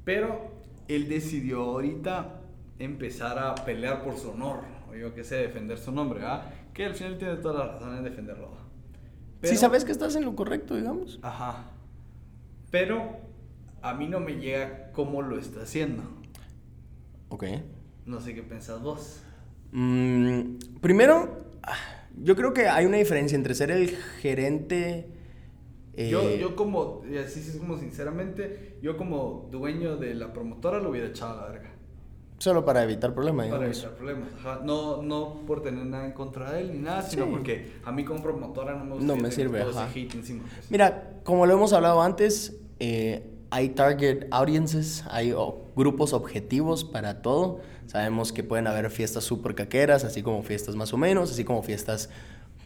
Pero 0.05 0.50
él 0.89 1.09
decidió 1.09 1.62
ahorita 1.62 2.39
empezar 2.80 3.38
a 3.38 3.54
pelear 3.54 4.02
por 4.02 4.16
su 4.16 4.30
honor, 4.30 4.60
o 4.90 4.94
yo 4.94 5.14
qué 5.14 5.22
sé, 5.22 5.37
defender 5.37 5.78
su 5.78 5.92
nombre, 5.92 6.18
¿verdad? 6.20 6.44
Que 6.75 6.87
al 6.87 6.94
final 6.94 7.18
tiene 7.18 7.37
todas 7.37 7.58
las 7.66 7.75
razones 7.75 8.02
de 8.02 8.10
defenderlo. 8.10 8.49
Si 9.42 9.56
sabes 9.56 9.84
que 9.84 9.92
estás 9.92 10.16
en 10.16 10.25
lo 10.25 10.34
correcto, 10.37 10.75
digamos. 10.76 11.18
Ajá. 11.22 11.70
Pero 12.70 13.18
a 13.82 13.94
mí 13.94 14.06
no 14.08 14.20
me 14.20 14.32
llega 14.37 14.90
cómo 14.92 15.22
lo 15.22 15.38
está 15.38 15.62
haciendo. 15.62 16.02
Ok. 17.28 17.44
No 18.06 18.20
sé 18.20 18.34
qué 18.34 18.42
pensás 18.42 18.82
vos. 18.82 19.22
Mm, 19.72 20.56
primero, 20.80 21.44
ah, 21.62 21.75
yo 22.16 22.34
creo 22.37 22.52
que 22.52 22.68
hay 22.68 22.87
una 22.87 22.96
diferencia 22.96 23.37
entre 23.37 23.54
ser 23.54 23.70
el 23.70 23.88
gerente. 24.20 25.08
eh, 25.94 26.08
Yo, 26.10 26.34
yo 26.37 26.56
como, 26.56 27.02
y 27.10 27.16
así 27.18 27.40
es 27.40 27.56
como 27.56 27.78
sinceramente, 27.78 28.78
yo 28.82 28.96
como 28.96 29.49
dueño 29.50 29.96
de 29.96 30.14
la 30.14 30.32
promotora 30.32 30.80
lo 30.80 30.90
hubiera 30.90 31.08
echado 31.08 31.38
a 31.38 31.42
la 31.46 31.52
verga. 31.52 31.70
Solo 32.40 32.64
para 32.64 32.82
evitar 32.82 33.12
problemas, 33.12 33.49
Para 33.49 33.59
digamos. 33.59 33.76
evitar 33.76 33.97
problemas. 33.99 34.28
Ajá. 34.40 34.61
No, 34.64 35.02
no 35.02 35.42
por 35.47 35.62
tener 35.62 35.85
nada 35.85 36.06
en 36.06 36.12
contra 36.12 36.52
de 36.52 36.62
él 36.62 36.73
ni 36.73 36.78
nada, 36.78 37.02
sino 37.02 37.26
Sí. 37.26 37.30
porque 37.30 37.73
a 37.85 37.92
mí 37.92 38.02
como 38.06 38.23
promotora 38.23 38.75
no 38.76 38.85
me 38.87 38.90
gusta 38.94 39.06
No 39.06 39.16
me 39.16 39.30
sirve, 39.30 39.61
todo 39.61 39.70
ese 39.73 39.78
ajá. 39.78 39.90
hate 39.94 40.14
encima, 40.14 40.44
pues. 40.54 40.70
Mira, 40.70 41.20
como 41.23 41.44
lo 41.44 41.52
hemos 41.52 41.75
hablado 41.75 42.00
antes, 42.00 42.56
eh, 42.78 43.26
hay 43.50 43.68
target 43.68 44.26
audiences, 44.30 45.04
hay 45.11 45.32
o- 45.32 45.66
grupos 45.76 46.14
objetivos 46.14 46.82
para 46.82 47.20
todo. 47.20 47.61
Sabemos 47.87 48.32
que 48.32 48.42
pueden 48.42 48.66
haber 48.68 48.88
fiestas 48.90 49.25
súper 49.25 49.54
caqueras, 49.54 50.04
así 50.04 50.23
como 50.23 50.42
fiestas 50.42 50.76
más 50.76 50.94
o 50.94 50.97
menos, 50.97 51.30
así 51.30 51.44
como 51.44 51.62
fiestas 51.62 52.09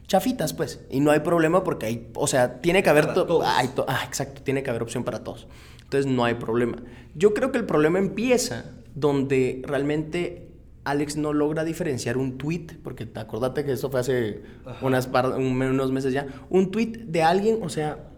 chafitas, 0.07 0.52
pues. 0.54 0.85
Y 0.88 1.00
no 1.00 1.11
hay 1.11 1.19
problema 1.21 1.64
porque 1.64 1.87
hay, 1.87 2.11
o 2.14 2.28
sea, 2.28 2.61
tiene 2.61 2.85
que 2.85 2.90
haber... 2.90 3.04
Para 3.07 3.14
to- 3.14 3.26
todos. 3.26 3.47
hay 3.49 3.66
to- 3.69 3.87
ah, 3.88 4.04
exacto, 4.07 4.40
tiene 4.43 4.62
que 4.62 4.71
haber 4.71 4.83
opción 4.85 5.02
para 5.02 5.25
todos. 5.25 5.49
Entonces 5.83 6.09
no 6.12 6.25
hay 6.25 6.35
problema. 6.35 6.76
Yo 7.16 7.35
creo 7.35 7.50
que 7.50 7.59
el 7.59 7.64
problema 7.66 7.99
empieza 7.99 8.66
donde 8.95 9.63
realmente 9.67 10.49
Alex 10.85 11.17
no 11.17 11.33
logra 11.33 11.65
diferenciar 11.65 12.17
un 12.19 12.37
tweet, 12.39 12.67
porque 12.83 13.07
te 13.07 13.19
acordate 13.21 13.65
que 13.65 13.73
eso 13.73 13.91
fue 13.91 14.01
hace 14.01 14.43
Ajá. 14.67 14.85
unas 14.87 15.07
par- 15.07 15.39
un- 15.39 15.61
unos 15.63 15.93
meses 15.93 16.13
ya, 16.13 16.27
un 16.51 16.71
tweet 16.71 16.93
de 17.07 17.23
alguien, 17.23 17.59
o 17.63 17.69
sea, 17.69 18.11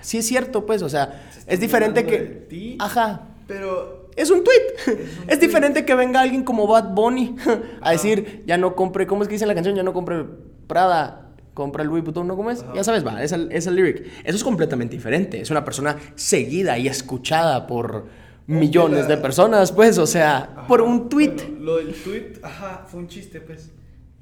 sí 0.00 0.18
es 0.18 0.26
cierto, 0.26 0.66
pues, 0.66 0.82
o 0.82 0.88
sea, 0.88 1.22
Se 1.30 1.54
es 1.54 1.60
diferente 1.60 2.04
que... 2.04 2.18
ti. 2.18 2.76
Ajá, 2.80 3.28
Pero 3.46 4.10
es 4.16 4.30
un 4.30 4.42
tweet. 4.44 4.94
un 4.94 5.00
Es, 5.28 5.38
tweet. 5.38 5.38
diferente 5.48 5.84
que 5.84 5.94
venga 5.94 6.20
alguien 6.20 6.42
como 6.44 6.66
Bad 6.66 6.92
Bunny 6.94 7.36
a 7.46 7.52
Ajá. 7.82 7.92
decir, 7.92 8.42
ya 8.46 8.58
no 8.58 8.74
compre, 8.74 9.06
¿cómo 9.06 9.22
es 9.22 9.28
que 9.28 9.34
dice 9.34 9.46
la 9.46 9.54
canción? 9.54 9.74
Ya 9.76 9.82
no 9.84 9.92
compre 9.92 10.24
Prada, 10.66 11.32
compra 11.54 11.82
Louis 11.84 12.02
Vuitton, 12.04 12.26
¿no? 12.26 12.36
¿Cómo 12.36 12.50
es? 12.50 12.62
Ajá. 12.62 12.72
Ya 12.74 12.84
sabes, 12.84 13.06
va, 13.06 13.22
esa 13.22 13.36
es 13.50 13.66
el 13.66 13.74
lyric. 13.76 14.06
Eso 14.24 14.36
es 14.36 14.44
completamente 14.44 14.94
diferente. 14.96 15.40
Es 15.40 15.50
una 15.50 15.64
persona 15.64 15.96
seguida 16.16 16.78
y 16.78 16.86
escuchada 16.88 17.66
por 17.66 18.06
millones 18.46 19.06
de 19.08 19.16
personas, 19.16 19.72
pues, 19.72 19.98
o 19.98 20.06
sea, 20.06 20.50
Ajá, 20.56 20.66
por 20.66 20.80
un 20.82 21.08
tweet. 21.08 21.36
lo 21.60 21.76
del 21.76 21.94
tweet, 21.94 22.32
ajá, 22.42 22.84
fue 22.88 23.00
un 23.00 23.08
chiste, 23.08 23.40
pues. 23.40 23.70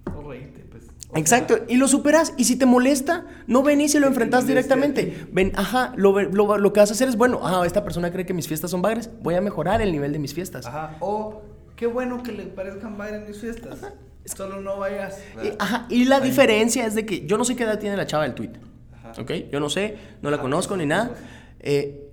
No 0.06 0.22
reíte, 0.28 0.64
pues. 0.70 0.84
O 1.10 1.16
Exacto, 1.18 1.54
sea, 1.56 1.64
y 1.68 1.76
lo 1.76 1.88
superas. 1.88 2.34
Y 2.36 2.44
si 2.44 2.56
te 2.56 2.66
molesta, 2.66 3.24
no 3.46 3.62
ven 3.62 3.80
y 3.80 3.88
se 3.88 3.98
lo 4.00 4.06
enfrentas 4.06 4.46
directamente. 4.46 5.26
Ven, 5.32 5.52
ajá, 5.56 5.92
lo, 5.96 6.20
lo, 6.20 6.58
lo 6.58 6.72
que 6.72 6.80
vas 6.80 6.90
a 6.90 6.92
hacer 6.92 7.08
es, 7.08 7.16
bueno, 7.16 7.40
ah, 7.42 7.62
esta 7.66 7.82
persona 7.84 8.10
cree 8.12 8.26
que 8.26 8.34
mis 8.34 8.46
fiestas 8.48 8.70
son 8.70 8.82
bagres, 8.82 9.08
voy 9.22 9.34
a 9.34 9.40
mejorar 9.40 9.80
el 9.80 9.90
nivel 9.92 10.12
de 10.12 10.18
mis 10.18 10.34
fiestas. 10.34 10.66
Ajá. 10.66 10.96
O 11.00 11.42
qué 11.76 11.86
bueno 11.86 12.22
que 12.22 12.32
le 12.32 12.44
parezcan 12.44 12.98
bailar 12.98 13.22
en 13.22 13.28
mis 13.28 13.38
fiestas. 13.40 13.78
Solo 14.26 14.60
no 14.60 14.78
vayas. 14.78 15.18
Y, 15.42 15.52
ajá, 15.58 15.86
y 15.88 16.04
la 16.04 16.16
Ahí. 16.16 16.24
diferencia 16.28 16.84
es 16.84 16.94
de 16.94 17.06
que 17.06 17.24
yo 17.26 17.38
no 17.38 17.44
sé 17.46 17.56
qué 17.56 17.64
edad 17.64 17.78
tiene 17.78 17.96
la 17.96 18.06
chava 18.06 18.24
del 18.24 18.34
tweet. 18.34 18.50
Ajá. 18.92 19.12
¿Ok? 19.22 19.30
Yo 19.50 19.58
no 19.60 19.70
sé, 19.70 19.96
no 20.20 20.28
la 20.28 20.36
Ajá, 20.36 20.42
conozco 20.42 20.76
ni 20.76 20.84
nada. 20.84 21.12
eh, 21.60 22.07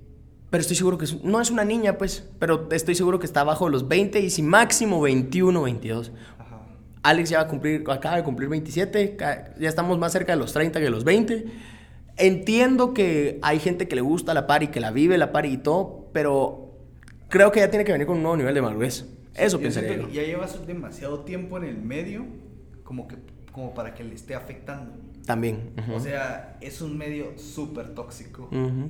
pero 0.55 0.61
estoy 0.61 0.77
seguro 0.77 0.97
que 0.97 1.03
es- 1.03 1.21
no 1.21 1.41
es 1.41 1.51
una 1.51 1.65
niña, 1.65 1.97
pues. 1.97 2.23
Pero 2.39 2.69
estoy 2.71 2.95
seguro 2.95 3.19
que 3.19 3.25
está 3.25 3.41
abajo 3.41 3.65
de 3.65 3.71
los 3.71 3.89
20 3.89 4.21
y 4.21 4.29
si 4.29 4.41
máximo 4.41 5.01
21, 5.01 5.61
22. 5.63 6.13
Ajá. 6.39 6.61
Alex 7.03 7.29
ya 7.29 7.39
va 7.39 7.43
a 7.43 7.47
cumplir, 7.49 7.83
acaba 7.89 8.15
de 8.15 8.23
cumplir 8.23 8.47
27, 8.47 9.17
ca- 9.17 9.53
ya 9.59 9.67
estamos 9.67 9.99
más 9.99 10.13
cerca 10.13 10.31
de 10.31 10.39
los 10.39 10.53
30 10.53 10.79
que 10.79 10.85
de 10.85 10.91
los 10.91 11.03
20. 11.03 11.45
Entiendo 12.15 12.93
que 12.93 13.37
hay 13.41 13.59
gente 13.59 13.89
que 13.89 13.95
le 13.95 14.01
gusta 14.01 14.33
la 14.33 14.47
party, 14.47 14.67
que 14.67 14.79
la 14.79 14.91
vive 14.91 15.17
la 15.17 15.33
party 15.33 15.49
y 15.49 15.57
todo, 15.57 16.07
pero 16.13 16.71
creo 17.27 17.51
que 17.51 17.59
ya 17.59 17.69
tiene 17.69 17.83
que 17.83 17.91
venir 17.91 18.07
con 18.07 18.15
un 18.15 18.23
nuevo 18.23 18.37
nivel 18.37 18.55
de 18.55 18.61
madurez. 18.61 19.05
Eso 19.33 19.57
Yo 19.57 19.63
pensaría 19.63 19.97
yo. 19.97 20.07
que 20.07 20.13
Ya 20.13 20.23
llevas 20.23 20.65
demasiado 20.65 21.19
tiempo 21.25 21.57
en 21.57 21.65
el 21.65 21.77
medio 21.77 22.25
como 22.85 23.09
que 23.09 23.17
como 23.51 23.73
para 23.73 23.93
que 23.93 24.03
le 24.05 24.15
esté 24.15 24.35
afectando. 24.35 24.93
También. 25.25 25.71
ujú. 25.77 25.93
O 25.95 25.99
sea, 25.99 26.57
es 26.61 26.81
un 26.81 26.97
medio 26.97 27.37
súper 27.37 27.93
tóxico. 27.95 28.43
Ujú. 28.51 28.89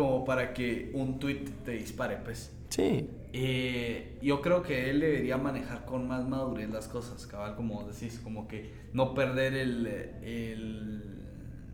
Como 0.00 0.24
para 0.24 0.54
que 0.54 0.90
un 0.94 1.18
tweet 1.18 1.44
te 1.62 1.72
dispare, 1.72 2.16
pues. 2.24 2.50
Sí. 2.70 3.06
Eh, 3.34 4.18
yo 4.22 4.40
creo 4.40 4.62
que 4.62 4.88
él 4.88 5.00
debería 5.00 5.36
manejar 5.36 5.84
con 5.84 6.08
más 6.08 6.26
madurez 6.26 6.70
las 6.70 6.88
cosas, 6.88 7.26
cabal, 7.26 7.54
como 7.54 7.84
decís, 7.84 8.18
como 8.24 8.48
que 8.48 8.72
no 8.94 9.12
perder 9.12 9.52
el, 9.54 9.86
el 10.22 11.04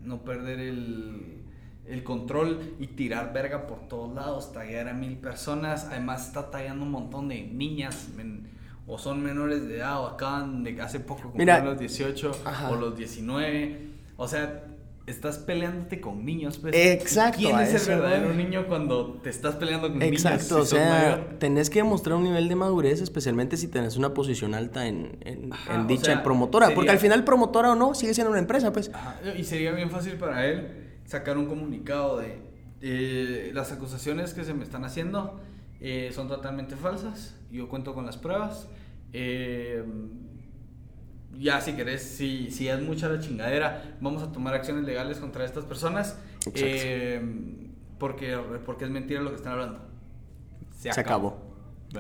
no 0.03 0.25
perder 0.25 0.59
el, 0.59 1.43
el 1.87 2.03
control 2.03 2.75
y 2.81 2.89
tirar 2.89 3.33
verga 3.33 3.69
por 3.69 3.87
todos 3.87 4.13
lados, 4.13 4.53
tallar 4.53 4.89
a 4.89 4.93
mil 4.93 5.17
personas, 5.19 5.85
además 5.85 6.27
está 6.27 6.51
tallando 6.51 6.85
un 6.85 6.91
montón 6.91 7.29
de 7.29 7.43
niñas, 7.43 8.09
men- 8.17 8.49
o 8.89 8.99
son 8.99 9.23
menores 9.23 9.69
de 9.69 9.77
edad, 9.77 10.01
o 10.03 10.07
acaban 10.09 10.65
de 10.65 10.81
hace 10.83 10.99
poco 10.99 11.31
Mira. 11.35 11.59
cumplieron 11.59 11.65
los 11.67 11.79
18 11.79 12.33
Ajá. 12.45 12.71
o 12.71 12.75
los 12.77 12.97
19, 12.97 13.79
o 14.17 14.27
sea, 14.29 14.65
estás 15.07 15.39
peleándote 15.39 16.01
con 16.01 16.25
niños, 16.25 16.59
pues. 16.59 16.75
Exacto, 16.77 17.39
¿Quién 17.39 17.59
es 17.61 17.87
el 17.89 17.97
verdadero 17.97 18.35
niño 18.35 18.67
cuando 18.67 19.15
te 19.23 19.31
estás 19.31 19.55
peleando 19.55 19.89
con 19.89 19.99
niños? 19.99 20.13
Exacto, 20.25 20.57
si 20.65 20.75
o 20.75 20.79
sea, 20.79 21.19
mayor? 21.19 21.39
tenés 21.39 21.71
que 21.71 21.79
demostrar 21.81 22.17
un 22.17 22.25
nivel 22.25 22.49
de 22.49 22.57
madurez, 22.57 23.01
especialmente 23.01 23.57
si 23.57 23.69
tenés 23.69 23.97
una 23.97 24.13
posición 24.15 24.55
alta 24.55 24.87
en, 24.89 25.19
en- 25.23 25.53
Ajá, 25.53 25.75
en 25.75 25.81
o 25.83 25.87
dicha 25.87 26.05
sea, 26.07 26.23
promotora. 26.23 26.67
Porque 26.67 26.81
sería- 26.81 26.93
al 26.93 26.99
final, 26.99 27.25
promotora 27.25 27.73
o 27.73 27.75
no, 27.77 27.95
sigue 27.95 28.15
siendo 28.15 28.31
una 28.31 28.41
empresa, 28.41 28.73
pues. 28.73 28.91
Ajá, 28.93 29.17
Y 29.39 29.45
sería 29.45 29.73
bien 29.73 29.91
fácil 29.91 30.15
para 30.15 30.45
él 30.47 30.99
sacar 31.05 31.39
un 31.39 31.47
comunicado 31.47 32.19
de 32.19 32.39
eh, 32.83 33.51
las 33.55 33.73
acusaciones 33.73 34.35
que 34.35 34.45
se 34.45 34.55
me 34.55 34.65
están 34.65 34.85
haciendo 34.85 35.41
eh, 35.81 36.11
son 36.13 36.27
totalmente 36.29 36.75
falsas. 36.77 37.35
Yo 37.51 37.69
cuento 37.69 37.95
con 37.95 38.07
las 38.07 38.17
pruebas. 38.17 38.69
Eh, 39.13 39.83
ya 41.39 41.61
si 41.61 41.73
querés, 41.73 42.03
si, 42.03 42.51
si 42.51 42.69
es 42.69 42.81
mucha 42.81 43.09
la 43.09 43.21
chingadera, 43.21 43.97
vamos 44.01 44.23
a 44.23 44.33
tomar 44.33 44.55
acciones 44.55 44.85
legales 44.85 45.19
contra 45.19 45.45
estas 45.45 45.65
personas. 45.65 46.19
Eh, 46.55 47.21
porque, 47.99 48.39
porque 48.65 48.85
es 48.85 48.91
mentira 48.91 49.21
lo 49.21 49.31
que 49.31 49.37
están 49.37 49.53
hablando. 49.53 49.81
Se, 50.79 50.91
acabó. 50.91 51.46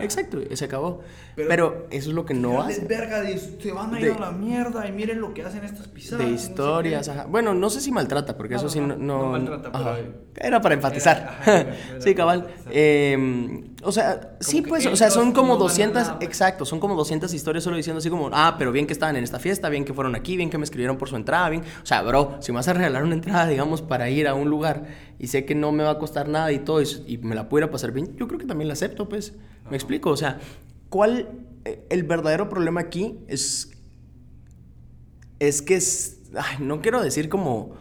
Exacto, 0.04 0.38
se 0.52 0.64
acabó. 0.64 1.00
Pero, 1.34 1.48
Pero- 1.48 1.86
eso 1.90 2.08
es 2.10 2.14
lo 2.14 2.24
que 2.24 2.34
no 2.34 2.50
Tirarles 2.50 2.78
hace. 2.78 2.86
verga 2.86 3.20
de, 3.22 3.38
se 3.38 3.72
van 3.72 3.94
a 3.94 4.00
ir 4.00 4.06
De- 4.06 4.12
a 4.12 4.18
la 4.18 4.32
mierda 4.32 4.86
y 4.88 4.92
miren 4.92 5.20
lo 5.20 5.34
que 5.34 5.42
hacen 5.42 5.64
estas 5.64 5.88
pisadas. 5.88 6.18
De 6.24 6.30
y 6.30 6.32
no 6.32 6.38
sé 6.38 6.48
historias, 6.50 7.08
ajá. 7.08 7.24
Bueno, 7.26 7.54
no 7.54 7.68
sé 7.70 7.80
si 7.80 7.92
maltrata, 7.92 8.36
porque 8.36 8.54
No, 8.54 8.60
eso 8.60 8.68
sí 8.68 8.80
no. 8.80 8.88
no, 8.88 8.96
no 8.96 9.26
maltrata, 9.30 9.70
ajá. 9.72 9.96
Era 10.38 10.60
para 10.60 10.74
enfatizar. 10.74 11.16
Era- 11.16 11.30
ajá, 11.30 11.60
era- 11.60 11.60
era 11.92 12.00
sí, 12.00 12.14
cabal. 12.14 12.46
Eh, 12.70 13.64
o 13.82 13.92
sea, 13.92 14.36
sí, 14.40 14.62
pues, 14.62 14.86
o 14.86 14.96
sea, 14.96 15.10
son 15.10 15.32
como 15.32 15.48
no 15.48 15.54
ganan 15.54 15.68
200. 15.68 16.02
nada, 16.02 16.18
pues. 16.18 16.28
Exacto, 16.28 16.64
son 16.64 16.80
como 16.80 16.94
200 16.94 17.32
historias 17.34 17.62
solo 17.64 17.76
diciendo 17.76 17.98
así 17.98 18.10
como, 18.10 18.30
ah, 18.32 18.56
pero 18.58 18.72
bien 18.72 18.86
que 18.86 18.92
estaban 18.92 19.16
en 19.16 19.24
esta 19.24 19.38
fiesta, 19.38 19.68
bien 19.68 19.84
que 19.84 19.92
fueron 19.94 20.14
aquí, 20.14 20.36
bien 20.36 20.50
que 20.50 20.58
me 20.58 20.64
escribieron 20.64 20.96
por 20.98 21.08
su 21.08 21.16
entrada, 21.16 21.48
bien. 21.50 21.62
O 21.82 21.86
sea, 21.86 22.02
bro, 22.02 22.36
si 22.40 22.52
me 22.52 22.56
vas 22.56 22.68
a 22.68 22.72
regalar 22.72 23.04
una 23.04 23.14
entrada, 23.14 23.46
digamos, 23.46 23.82
para 23.82 24.08
ir 24.10 24.26
a 24.28 24.34
un 24.34 24.48
lugar 24.50 24.84
y 25.18 25.28
sé 25.28 25.44
que 25.44 25.54
no 25.54 25.72
me 25.72 25.84
va 25.84 25.90
a 25.92 25.98
costar 25.98 26.28
nada 26.28 26.50
y 26.52 26.58
todo, 26.60 26.82
y, 26.82 26.86
y 27.06 27.18
me 27.18 27.34
la 27.34 27.48
pudiera 27.48 27.70
pasar 27.70 27.92
bien, 27.92 28.16
yo 28.16 28.26
creo 28.28 28.38
que 28.38 28.46
también 28.46 28.68
la 28.68 28.74
acepto, 28.74 29.08
pues. 29.08 29.34
Ajá. 29.66 29.70
Me 29.70 29.76
explico, 29.76 30.10
o 30.10 30.16
sea, 30.16 30.40
¿cuál. 30.88 31.28
eh, 31.64 31.84
El 31.90 32.02
verdadero 32.04 32.48
problema 32.48 32.80
aquí 32.80 33.18
es 33.28 33.70
es 35.38 35.60
que 35.62 35.74
es, 35.76 36.18
ay, 36.34 36.56
no 36.64 36.80
quiero 36.80 37.02
decir 37.02 37.28
como 37.28 37.72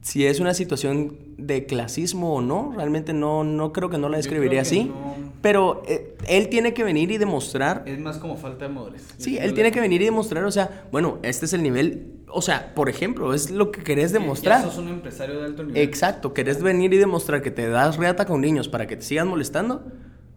si 0.00 0.26
es 0.26 0.40
una 0.40 0.54
situación 0.54 1.18
de 1.38 1.66
clasismo 1.66 2.34
o 2.36 2.40
no, 2.42 2.72
realmente 2.76 3.12
no, 3.12 3.42
no 3.44 3.72
creo 3.72 3.88
que 3.90 3.98
no 3.98 4.08
la 4.08 4.16
describiría 4.18 4.60
así, 4.62 4.84
no. 4.84 5.14
pero 5.42 5.82
eh, 5.86 6.14
él 6.28 6.48
tiene 6.48 6.72
que 6.74 6.84
venir 6.84 7.10
y 7.10 7.18
demostrar, 7.18 7.82
Es 7.86 7.98
más 7.98 8.18
como 8.18 8.36
falta 8.36 8.68
de 8.68 8.72
madurez. 8.74 9.02
sí, 9.18 9.36
él 9.38 9.52
tiene 9.54 9.70
que 9.72 9.80
venir 9.80 10.00
y 10.02 10.04
demostrar, 10.06 10.44
o 10.44 10.50
sea, 10.50 10.84
bueno, 10.92 11.18
este 11.22 11.46
es 11.46 11.52
el 11.54 11.62
nivel, 11.62 12.20
o 12.28 12.40
sea, 12.42 12.74
por 12.74 12.88
ejemplo, 12.90 13.32
es 13.34 13.50
lo 13.50 13.70
que 13.70 13.82
querés 13.82 14.12
demostrar. 14.12 14.62
Ya 14.62 14.68
sos 14.70 14.78
un 14.78 14.88
empresario 14.88 15.38
de 15.40 15.46
alto 15.46 15.62
nivel. 15.64 15.82
Exacto, 15.82 16.32
querés 16.34 16.62
venir 16.62 16.92
y 16.94 16.98
demostrar 16.98 17.40
que 17.42 17.50
te 17.50 17.66
das 17.68 17.96
reata 17.96 18.24
con 18.26 18.40
niños 18.42 18.68
para 18.68 18.86
que 18.86 18.96
te 18.96 19.02
sigan 19.02 19.28
molestando, 19.28 19.84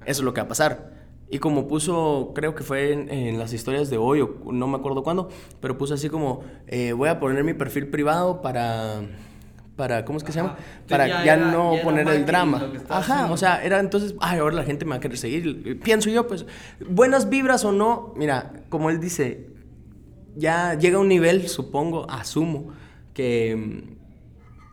Eso 0.07 0.21
es 0.21 0.25
lo 0.25 0.33
que 0.33 0.41
va 0.41 0.45
a 0.45 0.47
pasar. 0.49 0.97
Y 1.29 1.39
como 1.39 1.67
puso, 1.67 2.31
creo 2.33 2.55
que 2.55 2.63
fue 2.63 2.93
en, 2.93 3.09
en 3.09 3.37
las 3.37 3.51
historias 3.51 3.89
de 3.89 3.97
hoy, 3.97 4.21
o 4.21 4.51
no 4.53 4.65
me 4.67 4.77
acuerdo 4.77 5.03
cuándo, 5.03 5.29
pero 5.59 5.77
puso 5.77 5.93
así 5.93 6.09
como, 6.09 6.41
eh, 6.67 6.93
voy 6.93 7.09
a 7.09 7.19
poner 7.19 7.43
mi 7.43 7.53
perfil 7.53 7.89
privado 7.89 8.41
para, 8.41 9.01
para 9.75 10.05
¿cómo 10.05 10.17
es 10.17 10.23
que 10.23 10.31
se 10.31 10.39
llama? 10.39 10.57
Para 10.87 11.05
Ya 11.07 11.25
ya, 11.25 11.33
era- 11.33 11.51
no 11.51 11.75
ya 11.75 11.83
poner 11.83 12.07
el 12.07 12.25
drama. 12.25 12.71
Ajá, 12.87 13.13
haciendo. 13.15 13.33
o 13.33 13.37
sea, 13.37 13.61
era 13.61 13.79
entonces, 13.81 14.15
ay, 14.21 14.39
ahora 14.39 14.55
la 14.55 14.63
gente 14.63 14.85
me 14.85 14.91
va 14.91 14.95
a 14.95 14.99
querer 15.01 15.17
seguir. 15.17 15.79
Pienso 15.83 16.09
yo, 16.09 16.25
pues, 16.27 16.45
buenas 16.89 17.27
vibras 17.29 17.65
o 17.65 17.73
no, 17.73 18.13
mira, 18.15 18.53
como 18.69 18.89
él 18.89 19.01
dice, 19.01 19.49
ya 20.37 20.75
llega 20.75 20.97
un 20.97 21.09
nivel, 21.09 21.49
supongo, 21.49 22.09
asumo, 22.09 22.69
que, 23.13 23.83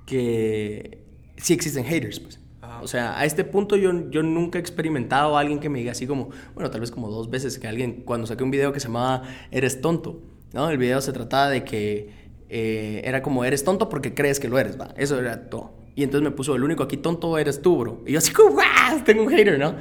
que 0.07 1.03
sí 1.37 1.53
existen 1.53 1.85
haters, 1.85 2.21
pues. 2.21 2.39
O 2.85 2.87
sea, 2.87 3.19
a 3.19 3.25
este 3.25 3.45
punto 3.45 3.77
yo, 3.77 4.11
yo 4.11 4.23
nunca 4.23 4.59
he 4.59 4.61
experimentado 4.61 5.37
a 5.37 5.41
alguien 5.41 5.59
que 5.59 5.71
me 5.71 5.79
diga 5.79 5.93
así 5.93 6.07
como, 6.07 6.29
bueno, 6.55 6.71
tal 6.71 6.83
vez 6.83 6.91
como 6.91 7.09
dos 7.11 7.31
veces 7.31 7.59
que 7.59 7.67
alguien, 7.67 8.03
cuando 8.05 8.27
saqué 8.27 8.45
un 8.45 8.51
video 8.51 8.73
que 8.73 8.81
se 8.81 8.89
llamaba 8.89 9.23
Eres 9.51 9.81
tonto, 9.81 10.21
¿no? 10.53 10.69
El 10.69 10.77
video 10.77 11.01
se 11.01 11.13
trataba 11.13 11.49
de 11.49 11.65
que 11.65 12.11
eh, 12.51 13.01
era 13.05 13.23
como, 13.23 13.45
eres 13.45 13.65
tonto 13.65 13.89
porque 13.89 14.13
crees 14.13 14.39
que 14.39 14.49
lo 14.49 14.59
eres, 14.59 14.79
va. 14.79 14.91
Eso 14.97 15.19
era 15.19 15.49
todo. 15.49 15.73
Y 15.97 16.03
entonces 16.03 16.29
me 16.29 16.31
puso, 16.31 16.55
el 16.55 16.63
único 16.63 16.83
aquí 16.83 16.99
tonto 16.99 17.39
eres 17.39 17.63
tú, 17.63 17.79
bro. 17.79 18.03
Y 18.07 18.13
yo 18.13 18.19
así 18.19 18.33
como, 18.33 18.51
¡guau! 18.51 19.03
Tengo 19.05 19.23
un 19.23 19.31
hater, 19.31 19.59
¿no? 19.59 19.75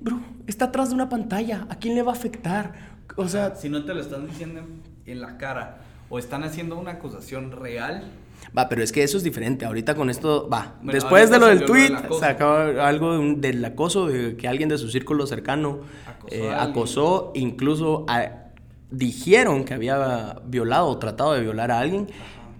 Bro, 0.00 0.20
está 0.46 0.66
atrás 0.66 0.90
de 0.90 0.96
una 0.96 1.08
pantalla. 1.08 1.66
¿A 1.70 1.76
quién 1.76 1.94
le 1.94 2.02
va 2.02 2.12
a 2.12 2.14
afectar? 2.14 2.74
O 3.16 3.26
sea, 3.26 3.56
si 3.56 3.68
no 3.68 3.84
te 3.84 3.94
lo 3.94 4.00
están 4.00 4.26
diciendo 4.26 4.60
en 5.06 5.20
la 5.20 5.38
cara 5.38 5.78
o 6.10 6.18
están 6.18 6.44
haciendo 6.44 6.78
una 6.78 6.92
acusación 6.92 7.52
real, 7.52 8.04
Va, 8.56 8.68
pero 8.68 8.82
es 8.82 8.92
que 8.92 9.02
eso 9.02 9.16
es 9.18 9.22
diferente. 9.24 9.64
Ahorita 9.64 9.94
con 9.94 10.08
esto, 10.10 10.48
va. 10.48 10.76
Bueno, 10.78 10.92
Después 10.92 11.30
de 11.30 11.38
lo 11.38 11.46
del 11.46 11.60
lo 11.60 11.66
tweet, 11.66 11.90
sacó 12.18 12.46
algo 12.46 13.12
de 13.12 13.18
un- 13.18 13.40
del 13.40 13.64
acoso, 13.64 14.06
de 14.08 14.36
que 14.36 14.48
alguien 14.48 14.68
de 14.68 14.78
su 14.78 14.88
círculo 14.90 15.26
cercano 15.26 15.80
Acosó 16.06 16.34
eh, 16.34 16.54
acosó, 16.54 17.32
incluso 17.34 18.04
a- 18.08 18.44
dijeron 18.90 19.64
que 19.64 19.74
había 19.74 20.36
violado 20.46 20.86
o 20.88 20.98
tratado 20.98 21.34
de 21.34 21.42
violar 21.42 21.70
a 21.70 21.78
alguien, 21.80 22.08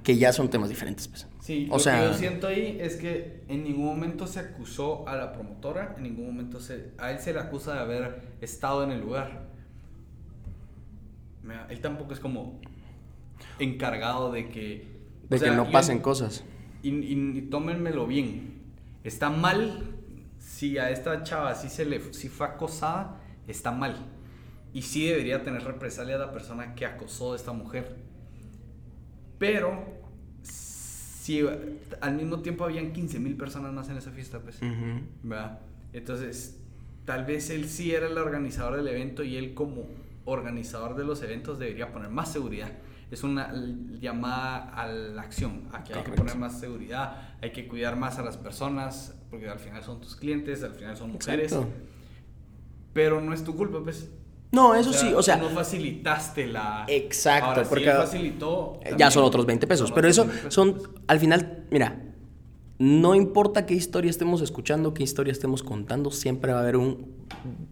que 0.02 0.16
ya 0.18 0.32
son 0.32 0.48
temas 0.50 0.68
diferentes. 0.68 1.08
Pues. 1.08 1.26
Sí, 1.40 1.66
o 1.70 1.74
lo 1.74 1.78
sea, 1.78 2.00
que 2.00 2.06
yo 2.08 2.14
siento 2.14 2.46
ahí 2.48 2.76
es 2.78 2.96
que 2.96 3.42
en 3.48 3.64
ningún 3.64 3.86
momento 3.86 4.26
se 4.26 4.40
acusó 4.40 5.08
a 5.08 5.16
la 5.16 5.32
promotora, 5.32 5.94
en 5.96 6.02
ningún 6.02 6.26
momento 6.26 6.60
se, 6.60 6.90
a 6.98 7.10
él 7.10 7.18
se 7.20 7.32
le 7.32 7.40
acusa 7.40 7.72
de 7.72 7.80
haber 7.80 8.20
estado 8.42 8.84
en 8.84 8.90
el 8.90 9.00
lugar. 9.00 9.48
Mira, 11.42 11.66
Él 11.70 11.80
tampoco 11.80 12.12
es 12.12 12.20
como 12.20 12.60
encargado 13.58 14.30
de 14.32 14.50
que... 14.50 14.97
de 15.30 15.36
o 15.36 15.38
sea, 15.38 15.50
que 15.50 15.56
no 15.56 15.66
yo- 15.66 15.72
pasen 15.72 15.98
cosas. 16.00 16.44
Y, 16.82 16.90
y- 16.90 17.38
y 17.38 17.42
tómenmelo 17.42 18.06
bien. 18.06 18.58
Está 19.04 19.30
mal 19.30 19.96
si 20.38 20.78
a 20.78 20.90
esta 20.90 21.22
chava 21.22 21.54
sí 21.54 21.68
se 21.68 21.84
le 21.84 22.12
si 22.12 22.28
fue 22.28 22.46
acosada, 22.46 23.20
está 23.46 23.70
mal. 23.72 23.96
Y 24.72 24.82
sí 24.82 25.06
debería 25.06 25.42
tener 25.42 25.64
represalia 25.64 26.16
a 26.16 26.18
la 26.18 26.32
persona 26.32 26.74
que 26.74 26.84
acosó 26.86 27.32
a 27.32 27.36
esta 27.36 27.52
mujer. 27.52 27.96
Pero 29.38 29.84
si 30.42 31.44
al 32.00 32.14
mismo 32.16 32.40
tiempo 32.40 32.64
habían 32.64 32.92
15 32.92 33.18
mil 33.20 33.36
personas 33.36 33.72
más 33.72 33.88
en 33.88 33.96
esa 33.96 34.10
fiesta, 34.10 34.40
pues. 34.40 34.58
Entonces, 35.92 36.58
tal 37.04 37.24
vez 37.24 37.50
él 37.50 37.68
sí 37.68 37.92
era 37.92 38.06
el 38.06 38.18
organizador 38.18 38.76
del 38.76 38.88
evento 38.88 39.22
y 39.24 39.36
él 39.36 39.54
como 39.54 39.86
organizador 40.24 40.94
de 40.96 41.04
los 41.04 41.22
eventos 41.22 41.58
debería 41.58 41.92
poner 41.92 42.10
más 42.10 42.32
seguridad. 42.32 42.72
Es 43.10 43.22
una 43.22 43.52
llamada 44.00 44.68
a 44.74 44.86
la 44.86 45.22
acción, 45.22 45.68
a 45.72 45.82
que 45.82 45.94
hay 45.94 46.02
que 46.02 46.12
poner 46.12 46.36
más 46.36 46.60
seguridad, 46.60 47.16
hay 47.40 47.52
que 47.52 47.66
cuidar 47.66 47.96
más 47.96 48.18
a 48.18 48.22
las 48.22 48.36
personas, 48.36 49.14
porque 49.30 49.48
al 49.48 49.58
final 49.58 49.82
son 49.82 50.00
tus 50.00 50.14
clientes, 50.14 50.62
al 50.62 50.74
final 50.74 50.96
son 50.96 51.12
mujeres. 51.12 51.52
Exacto. 51.52 51.72
Pero 52.92 53.20
no 53.20 53.32
es 53.32 53.44
tu 53.44 53.56
culpa, 53.56 53.80
pues. 53.82 54.10
No, 54.50 54.74
eso 54.74 54.92
sí, 54.92 55.12
o 55.14 55.22
sea, 55.22 55.36
no 55.36 55.50
facilitaste 55.50 56.46
la... 56.46 56.84
Exacto, 56.88 57.46
Ahora, 57.50 57.64
si 57.64 57.68
porque- 57.68 57.90
él 57.90 57.96
facilitó... 57.96 58.80
ya 58.96 59.10
son 59.10 59.24
otros 59.24 59.44
20 59.46 59.66
pesos. 59.66 59.92
Pero 59.92 60.08
eso 60.08 60.22
20 60.24 60.36
pesos. 60.38 60.54
son, 60.54 60.82
al 61.06 61.20
final, 61.20 61.64
mira, 61.70 62.02
no 62.78 63.14
importa 63.14 63.66
qué 63.66 63.74
historia 63.74 64.08
estemos 64.10 64.40
escuchando, 64.40 64.94
qué 64.94 65.02
historia 65.02 65.32
estemos 65.32 65.62
contando, 65.62 66.10
siempre 66.10 66.52
va 66.52 66.58
a 66.60 66.62
haber 66.62 66.76
un, 66.76 67.12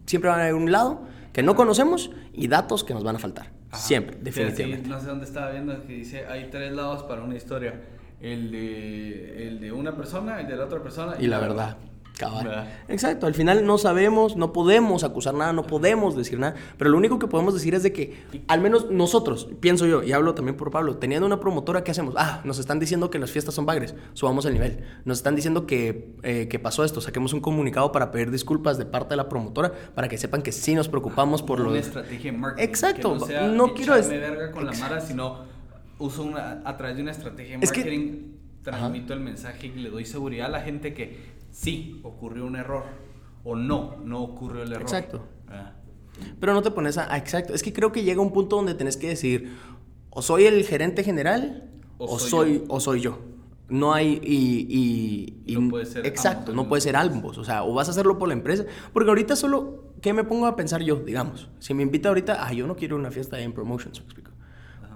siempre 0.04 0.28
va 0.28 0.36
a 0.36 0.40
haber 0.40 0.54
un 0.54 0.70
lado 0.70 1.02
que 1.32 1.42
no 1.42 1.54
conocemos 1.56 2.10
y 2.34 2.48
datos 2.48 2.84
que 2.84 2.92
nos 2.92 3.04
van 3.04 3.16
a 3.16 3.18
faltar. 3.18 3.55
Ajá. 3.70 3.82
Siempre, 3.82 4.16
definitivamente. 4.20 4.84
sí, 4.84 4.90
no 4.90 5.00
sé 5.00 5.06
dónde 5.06 5.24
estaba 5.24 5.50
viendo 5.50 5.86
que 5.86 5.92
dice 5.92 6.26
hay 6.26 6.48
tres 6.50 6.72
lados 6.72 7.02
para 7.04 7.22
una 7.22 7.36
historia. 7.36 7.82
El 8.20 8.50
de, 8.50 9.48
el 9.48 9.60
de 9.60 9.72
una 9.72 9.94
persona, 9.94 10.40
el 10.40 10.46
de 10.46 10.56
la 10.56 10.64
otra 10.64 10.82
persona 10.82 11.16
Y 11.18 11.26
la 11.26 11.38
verdad. 11.38 11.76
Cabal. 12.18 12.66
Exacto, 12.88 13.26
al 13.26 13.34
final 13.34 13.66
no 13.66 13.76
sabemos, 13.76 14.36
no 14.36 14.52
podemos 14.54 15.04
acusar 15.04 15.34
nada, 15.34 15.52
no 15.52 15.66
podemos 15.66 16.16
decir 16.16 16.38
nada, 16.38 16.54
pero 16.78 16.88
lo 16.90 16.96
único 16.96 17.18
que 17.18 17.26
podemos 17.26 17.52
decir 17.52 17.74
es 17.74 17.82
de 17.82 17.92
que, 17.92 18.24
al 18.48 18.60
menos 18.62 18.90
nosotros, 18.90 19.48
pienso 19.60 19.84
yo, 19.86 20.02
y 20.02 20.12
hablo 20.12 20.34
también 20.34 20.56
por 20.56 20.70
Pablo, 20.70 20.96
teniendo 20.96 21.26
una 21.26 21.40
promotora, 21.40 21.84
¿qué 21.84 21.90
hacemos? 21.90 22.14
Ah, 22.16 22.40
nos 22.44 22.58
están 22.58 22.78
diciendo 22.80 23.10
que 23.10 23.18
las 23.18 23.30
fiestas 23.30 23.54
son 23.54 23.66
bagres, 23.66 23.94
subamos 24.14 24.46
el 24.46 24.54
nivel. 24.54 24.82
Nos 25.04 25.18
están 25.18 25.36
diciendo 25.36 25.66
que, 25.66 26.14
eh, 26.22 26.48
que 26.48 26.58
pasó 26.58 26.84
esto, 26.84 27.02
saquemos 27.02 27.34
un 27.34 27.40
comunicado 27.40 27.92
para 27.92 28.10
pedir 28.10 28.30
disculpas 28.30 28.78
de 28.78 28.86
parte 28.86 29.10
de 29.10 29.16
la 29.16 29.28
promotora, 29.28 29.72
para 29.94 30.08
que 30.08 30.16
sepan 30.16 30.40
que 30.40 30.52
sí 30.52 30.74
nos 30.74 30.88
preocupamos 30.88 31.42
por 31.42 31.60
una 31.60 31.70
lo... 31.70 31.76
estrategia 31.76 32.32
de 32.32 32.38
marketing. 32.38 32.68
Exacto, 32.68 33.12
Que 33.12 33.18
no, 33.18 33.26
sea 33.26 33.46
no 33.48 33.74
quiero 33.74 33.94
des- 33.94 34.08
verga 34.08 34.50
con 34.52 34.64
la 34.64 34.72
mara, 34.72 35.02
sino 35.02 35.40
uso 35.98 36.22
una, 36.22 36.62
a 36.64 36.76
través 36.78 36.96
de 36.96 37.02
una 37.02 37.10
estrategia 37.12 37.58
de 37.58 37.64
Es 37.64 37.72
que- 37.72 37.80
marketing, 37.80 38.22
transmito 38.62 39.12
el 39.12 39.20
mensaje 39.20 39.68
y 39.68 39.78
le 39.78 39.90
doy 39.90 40.04
seguridad 40.04 40.46
a 40.46 40.50
la 40.50 40.60
gente 40.60 40.92
que 40.92 41.35
sí, 41.56 42.00
ocurrió 42.04 42.46
un 42.46 42.56
error. 42.56 42.84
O 43.44 43.56
no, 43.56 43.96
no 44.04 44.22
ocurrió 44.22 44.62
el 44.62 44.72
error. 44.72 44.82
Exacto. 44.82 45.22
Ah. 45.48 45.72
Pero 46.40 46.52
no 46.54 46.62
te 46.62 46.70
pones 46.70 46.98
a... 46.98 47.16
exacto, 47.16 47.54
es 47.54 47.62
que 47.62 47.72
creo 47.72 47.92
que 47.92 48.02
llega 48.02 48.20
un 48.20 48.32
punto 48.32 48.56
donde 48.56 48.74
tenés 48.74 48.96
que 48.96 49.08
decir, 49.08 49.52
o 50.10 50.22
soy 50.22 50.44
el 50.44 50.64
gerente 50.64 51.04
general, 51.04 51.70
O 51.98 52.14
o, 52.14 52.18
soy 52.18 52.64
o 52.68 52.80
soy 52.80 53.00
yo. 53.00 53.18
No 53.68 53.92
hay 53.94 54.20
y, 54.22 54.66
y, 55.46 55.52
y- 55.52 55.56
No 55.60 55.68
puede 55.70 55.86
ser 55.86 56.06
exacto, 56.06 56.52
ambos 56.52 56.54
no 56.54 56.68
puede 56.68 56.80
ser 56.80 56.96
ambos, 56.96 57.36
o 57.38 57.44
sea, 57.44 57.64
o 57.64 57.74
vas 57.74 57.88
a 57.88 57.90
hacerlo 57.90 58.16
por 58.18 58.28
la 58.28 58.34
empresa, 58.34 58.64
porque 58.92 59.08
ahorita 59.10 59.34
solo 59.36 59.92
¿qué 60.00 60.12
me 60.12 60.24
pongo 60.24 60.46
a 60.46 60.54
pensar 60.56 60.82
yo, 60.82 60.96
digamos? 60.96 61.48
Si 61.58 61.74
me 61.74 61.82
invita 61.82 62.08
ahorita, 62.08 62.46
ah, 62.46 62.52
yo 62.52 62.66
no 62.66 62.76
quiero 62.76 62.96
una 62.96 63.10
fiesta 63.10 63.38
en 63.40 63.52
promotions, 63.52 63.98
me 64.00 64.04
explico. 64.04 64.30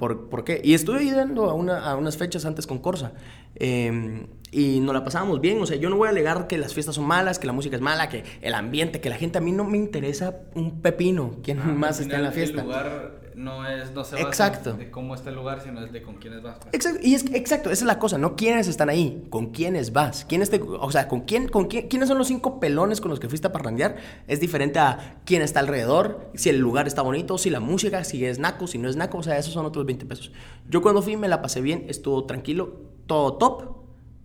¿Por, 0.01 0.29
por 0.29 0.43
qué? 0.43 0.61
Y 0.65 0.75
estuve 0.75 1.05
yendo 1.05 1.49
a, 1.49 1.55
una, 1.55 1.79
a 1.89 1.95
unas 1.95 2.17
fechas 2.17 2.45
antes 2.45 2.67
con 2.67 2.79
Corsa 2.79 3.13
eh, 3.55 4.27
y 4.51 4.81
nos 4.81 4.95
la 4.95 5.05
pasábamos 5.05 5.41
bien. 5.41 5.61
O 5.63 5.67
sea, 5.67 5.77
yo 5.77 5.91
no 5.91 5.97
voy 5.97 6.09
a 6.09 6.11
alegar 6.11 6.49
que 6.49 6.59
las 6.59 6.75
fiestas 6.75 6.97
son 6.97 7.05
malas, 7.05 7.39
que 7.39 7.47
la 7.47 7.53
música 7.53 7.77
es 7.77 7.83
mala, 7.83 8.09
que 8.09 8.25
el 8.41 8.55
ambiente, 8.55 9.01
que 9.01 9.11
la 9.11 9.17
gente, 9.17 9.39
a 9.39 9.41
mí 9.41 9.53
no 9.53 9.63
me 9.65 9.77
interesa 9.79 10.41
un 10.55 10.81
pepino 10.81 11.37
quién 11.45 11.61
Ah, 11.61 11.67
más 11.67 12.01
está 12.01 12.17
en 12.17 12.23
la 12.25 12.33
fiesta. 12.33 12.63
El 12.63 12.67
lugar 12.67 13.20
no 13.35 13.67
es, 13.67 13.93
no 13.93 14.05
se 14.05 14.17
basa 14.17 14.29
Exacto. 14.29 14.73
de 14.75 14.91
cómo 14.91 15.15
está 15.15 15.31
el 15.31 15.37
lugar, 15.37 15.61
sino 15.63 15.85
es 15.85 15.93
de 15.93 16.03
con 16.03 16.17
quiénes 16.17 16.43
vas. 16.43 16.59
pues. 16.61 16.75
Exacto, 16.75 17.01
y 17.03 17.15
es 17.15 17.25
exacto, 17.33 17.71
esa 17.71 17.85
es 17.85 17.87
la 17.87 17.99
cosa, 17.99 18.19
no 18.19 18.37
quiénes 18.37 18.69
están 18.69 18.89
ahí, 18.89 19.27
con 19.31 19.51
quiénes 19.51 19.93
vas, 19.93 20.25
quiénes 20.25 20.51
te, 20.51 20.61
o 20.63 20.91
sea, 20.91 21.09
con 21.09 21.23
quién, 21.23 21.49
con 21.49 21.67
quién, 21.67 21.89
quiénes 21.89 22.09
son 22.09 22.19
los 22.19 22.29
cinco 22.29 22.61
pelones 22.61 23.01
con 23.01 23.11
los 23.11 23.21
que 23.21 23.29
fuiste 23.29 23.47
a 23.47 23.53
parrandear, 23.53 23.97
es 24.27 24.41
diferente 24.41 24.79
a 24.79 25.21
quién 25.25 25.43
está 25.43 25.61
alrededor, 25.61 26.31
si 26.35 26.49
el 26.49 26.59
lugar 26.59 26.87
está 26.87 27.03
bonito, 27.03 27.39
si 27.39 27.51
la 27.51 27.61
música, 27.61 28.05
si 28.05 28.25
es 28.25 28.39
naco, 28.39 28.67
si 28.67 28.79
no 28.79 28.89
es 28.89 28.97
naco, 28.97 29.19
o 29.19 29.23
sea, 29.23 29.39
esos 29.39 29.53
son 29.53 29.67
otros 29.67 29.87
20 29.87 30.07
pesos. 30.07 30.33
Yo 30.69 30.83
cuando 30.83 31.03
fui 31.03 31.17
me 31.17 31.29
la 31.29 31.43
pasé 31.43 31.61
bien, 31.61 31.87
estuvo 31.89 32.25
tranquilo, 32.25 32.81
todo 33.07 33.35
top, 33.35 33.80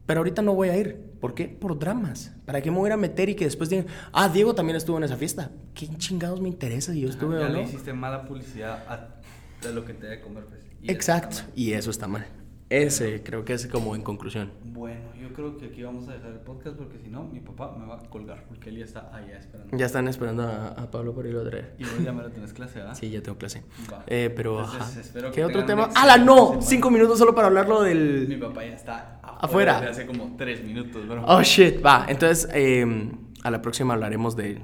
pero 0.05 0.19
ahorita 0.19 0.41
no 0.41 0.53
voy 0.53 0.69
a 0.69 0.77
ir. 0.77 1.01
¿Por 1.19 1.33
qué? 1.33 1.47
Por 1.47 1.77
dramas. 1.79 2.33
¿Para 2.45 2.61
qué 2.61 2.69
me 2.71 2.77
voy 2.77 2.91
a 2.91 2.97
meter 2.97 3.29
y 3.29 3.35
que 3.35 3.45
después 3.45 3.69
digan, 3.69 3.87
ah, 4.13 4.29
Diego 4.29 4.53
también 4.53 4.75
estuvo 4.75 4.97
en 4.97 5.03
esa 5.03 5.17
fiesta? 5.17 5.51
¿Qué 5.73 5.87
chingados 5.97 6.39
me 6.41 6.49
interesa 6.49 6.93
si 6.93 7.01
yo 7.01 7.07
Ajá, 7.09 7.15
estuve 7.17 7.39
ya 7.39 7.45
o 7.45 7.49
no? 7.49 7.55
le 7.57 7.63
hiciste 7.63 7.93
mala 7.93 8.25
publicidad 8.25 8.83
a, 8.87 9.21
de 9.65 9.73
lo 9.73 9.83
que 9.85 9.93
te 9.93 10.05
debe 10.07 10.21
comer. 10.21 10.45
Pues, 10.45 10.61
y 10.81 10.85
eso 10.85 10.91
Exacto, 10.93 11.37
mal. 11.37 11.51
y 11.55 11.73
eso 11.73 11.89
está 11.89 12.07
mal. 12.07 12.25
Ese 12.69 13.21
creo 13.21 13.45
que 13.45 13.53
es 13.53 13.67
como 13.67 13.95
en 13.95 14.01
conclusión. 14.01 14.51
Bueno, 14.63 15.13
yo 15.21 15.31
creo 15.33 15.55
que 15.55 15.67
aquí 15.67 15.83
vamos 15.83 16.07
a 16.09 16.13
dejar 16.13 16.31
el 16.31 16.39
podcast 16.39 16.75
porque 16.75 16.97
si 16.97 17.09
no, 17.09 17.23
mi 17.25 17.39
papá 17.39 17.75
me 17.77 17.85
va 17.85 17.95
a 17.95 17.99
colgar 18.09 18.43
porque 18.47 18.69
él 18.69 18.77
ya 18.77 18.85
está 18.85 19.15
allá 19.15 19.37
esperando. 19.37 19.77
Ya 19.77 19.85
están 19.85 20.07
esperando 20.07 20.43
a, 20.43 20.69
a 20.69 20.89
Pablo 20.89 21.13
por 21.13 21.27
irlo 21.27 21.41
a 21.41 21.49
traer. 21.49 21.75
Y 21.77 21.83
vos 21.83 21.93
ya 22.03 22.11
me 22.11 22.23
lo 22.23 22.31
tenés 22.31 22.53
clase, 22.53 22.79
¿verdad? 22.79 22.95
Sí, 22.95 23.11
ya 23.11 23.21
tengo 23.21 23.37
clase. 23.37 23.63
Va. 23.91 24.03
Eh, 24.07 24.33
pero, 24.35 24.63
Entonces, 24.63 25.15
ajá. 25.15 25.31
¿Qué 25.31 25.45
otro 25.45 25.63
tema? 25.63 25.89
¡Hala, 25.95 26.17
no! 26.17 26.59
Cinco 26.61 26.89
minutos 26.89 27.19
solo 27.19 27.35
para 27.35 27.47
hablarlo 27.47 27.81
Mi 27.83 27.89
del... 27.89 28.39
papá 28.41 28.65
ya 28.65 28.73
está 28.73 29.19
Afuera. 29.21 29.75
desde 29.79 29.91
hace 29.91 30.05
como 30.07 30.35
tres 30.35 30.63
minutos, 30.63 31.07
bro. 31.07 31.23
Oh, 31.27 31.43
shit. 31.43 31.85
Va, 31.85 32.05
entonces, 32.09 32.49
eh, 32.51 33.11
a 33.43 33.51
la 33.51 33.61
próxima 33.61 33.93
hablaremos 33.93 34.35
de, 34.35 34.59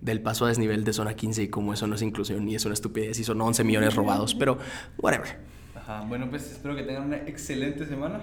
del 0.00 0.20
paso 0.20 0.46
a 0.46 0.48
desnivel 0.48 0.82
de 0.82 0.92
zona 0.92 1.14
15 1.14 1.44
y 1.44 1.48
cómo 1.48 1.72
eso 1.72 1.86
no 1.86 1.94
es 1.94 2.02
inclusión 2.02 2.48
y 2.48 2.56
es 2.56 2.64
una 2.64 2.74
estupidez 2.74 3.20
y 3.20 3.24
son 3.24 3.40
11 3.40 3.62
millones 3.62 3.94
robados, 3.94 4.34
pero 4.34 4.58
whatever. 4.98 5.54
Ajá, 5.86 6.04
bueno, 6.08 6.28
pues 6.28 6.50
espero 6.50 6.74
que 6.74 6.82
tengan 6.82 7.04
una 7.04 7.16
excelente 7.18 7.86
semana. 7.86 8.20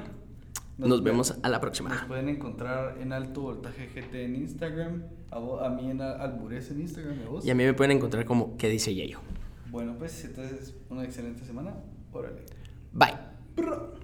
Nos 0.78 1.02
vemos 1.04 1.32
a 1.32 1.36
la 1.50 1.58
Nos 1.58 1.60
próxima. 1.60 2.06
pueden 2.08 2.28
encontrar 2.30 2.98
en 3.00 3.14
Alto 3.14 3.42
Voltaje 3.42 3.88
GT 3.88 4.16
en 4.26 4.36
Instagram, 4.36 5.04
a, 5.32 5.66
a 5.66 5.70
mí 5.70 5.90
en 5.92 6.02
Al- 6.02 6.20
Albures 6.20 6.72
en 6.72 6.82
Instagram, 6.82 7.20
y 7.22 7.24
a 7.24 7.30
vos. 7.30 7.46
Y 7.46 7.52
a 7.52 7.56
mí 7.56 7.64
me 7.64 7.74
pueden 7.74 7.96
encontrar 7.98 8.26
como 8.26 8.58
¿Qué 8.58 8.68
dice 8.70 8.94
Yayo? 8.94 9.20
Bueno, 9.72 9.96
pues 9.98 10.26
entonces 10.26 10.76
una 10.90 11.04
excelente 11.04 11.46
semana. 11.46 11.74
Órale. 12.12 12.42
Bye. 12.92 14.03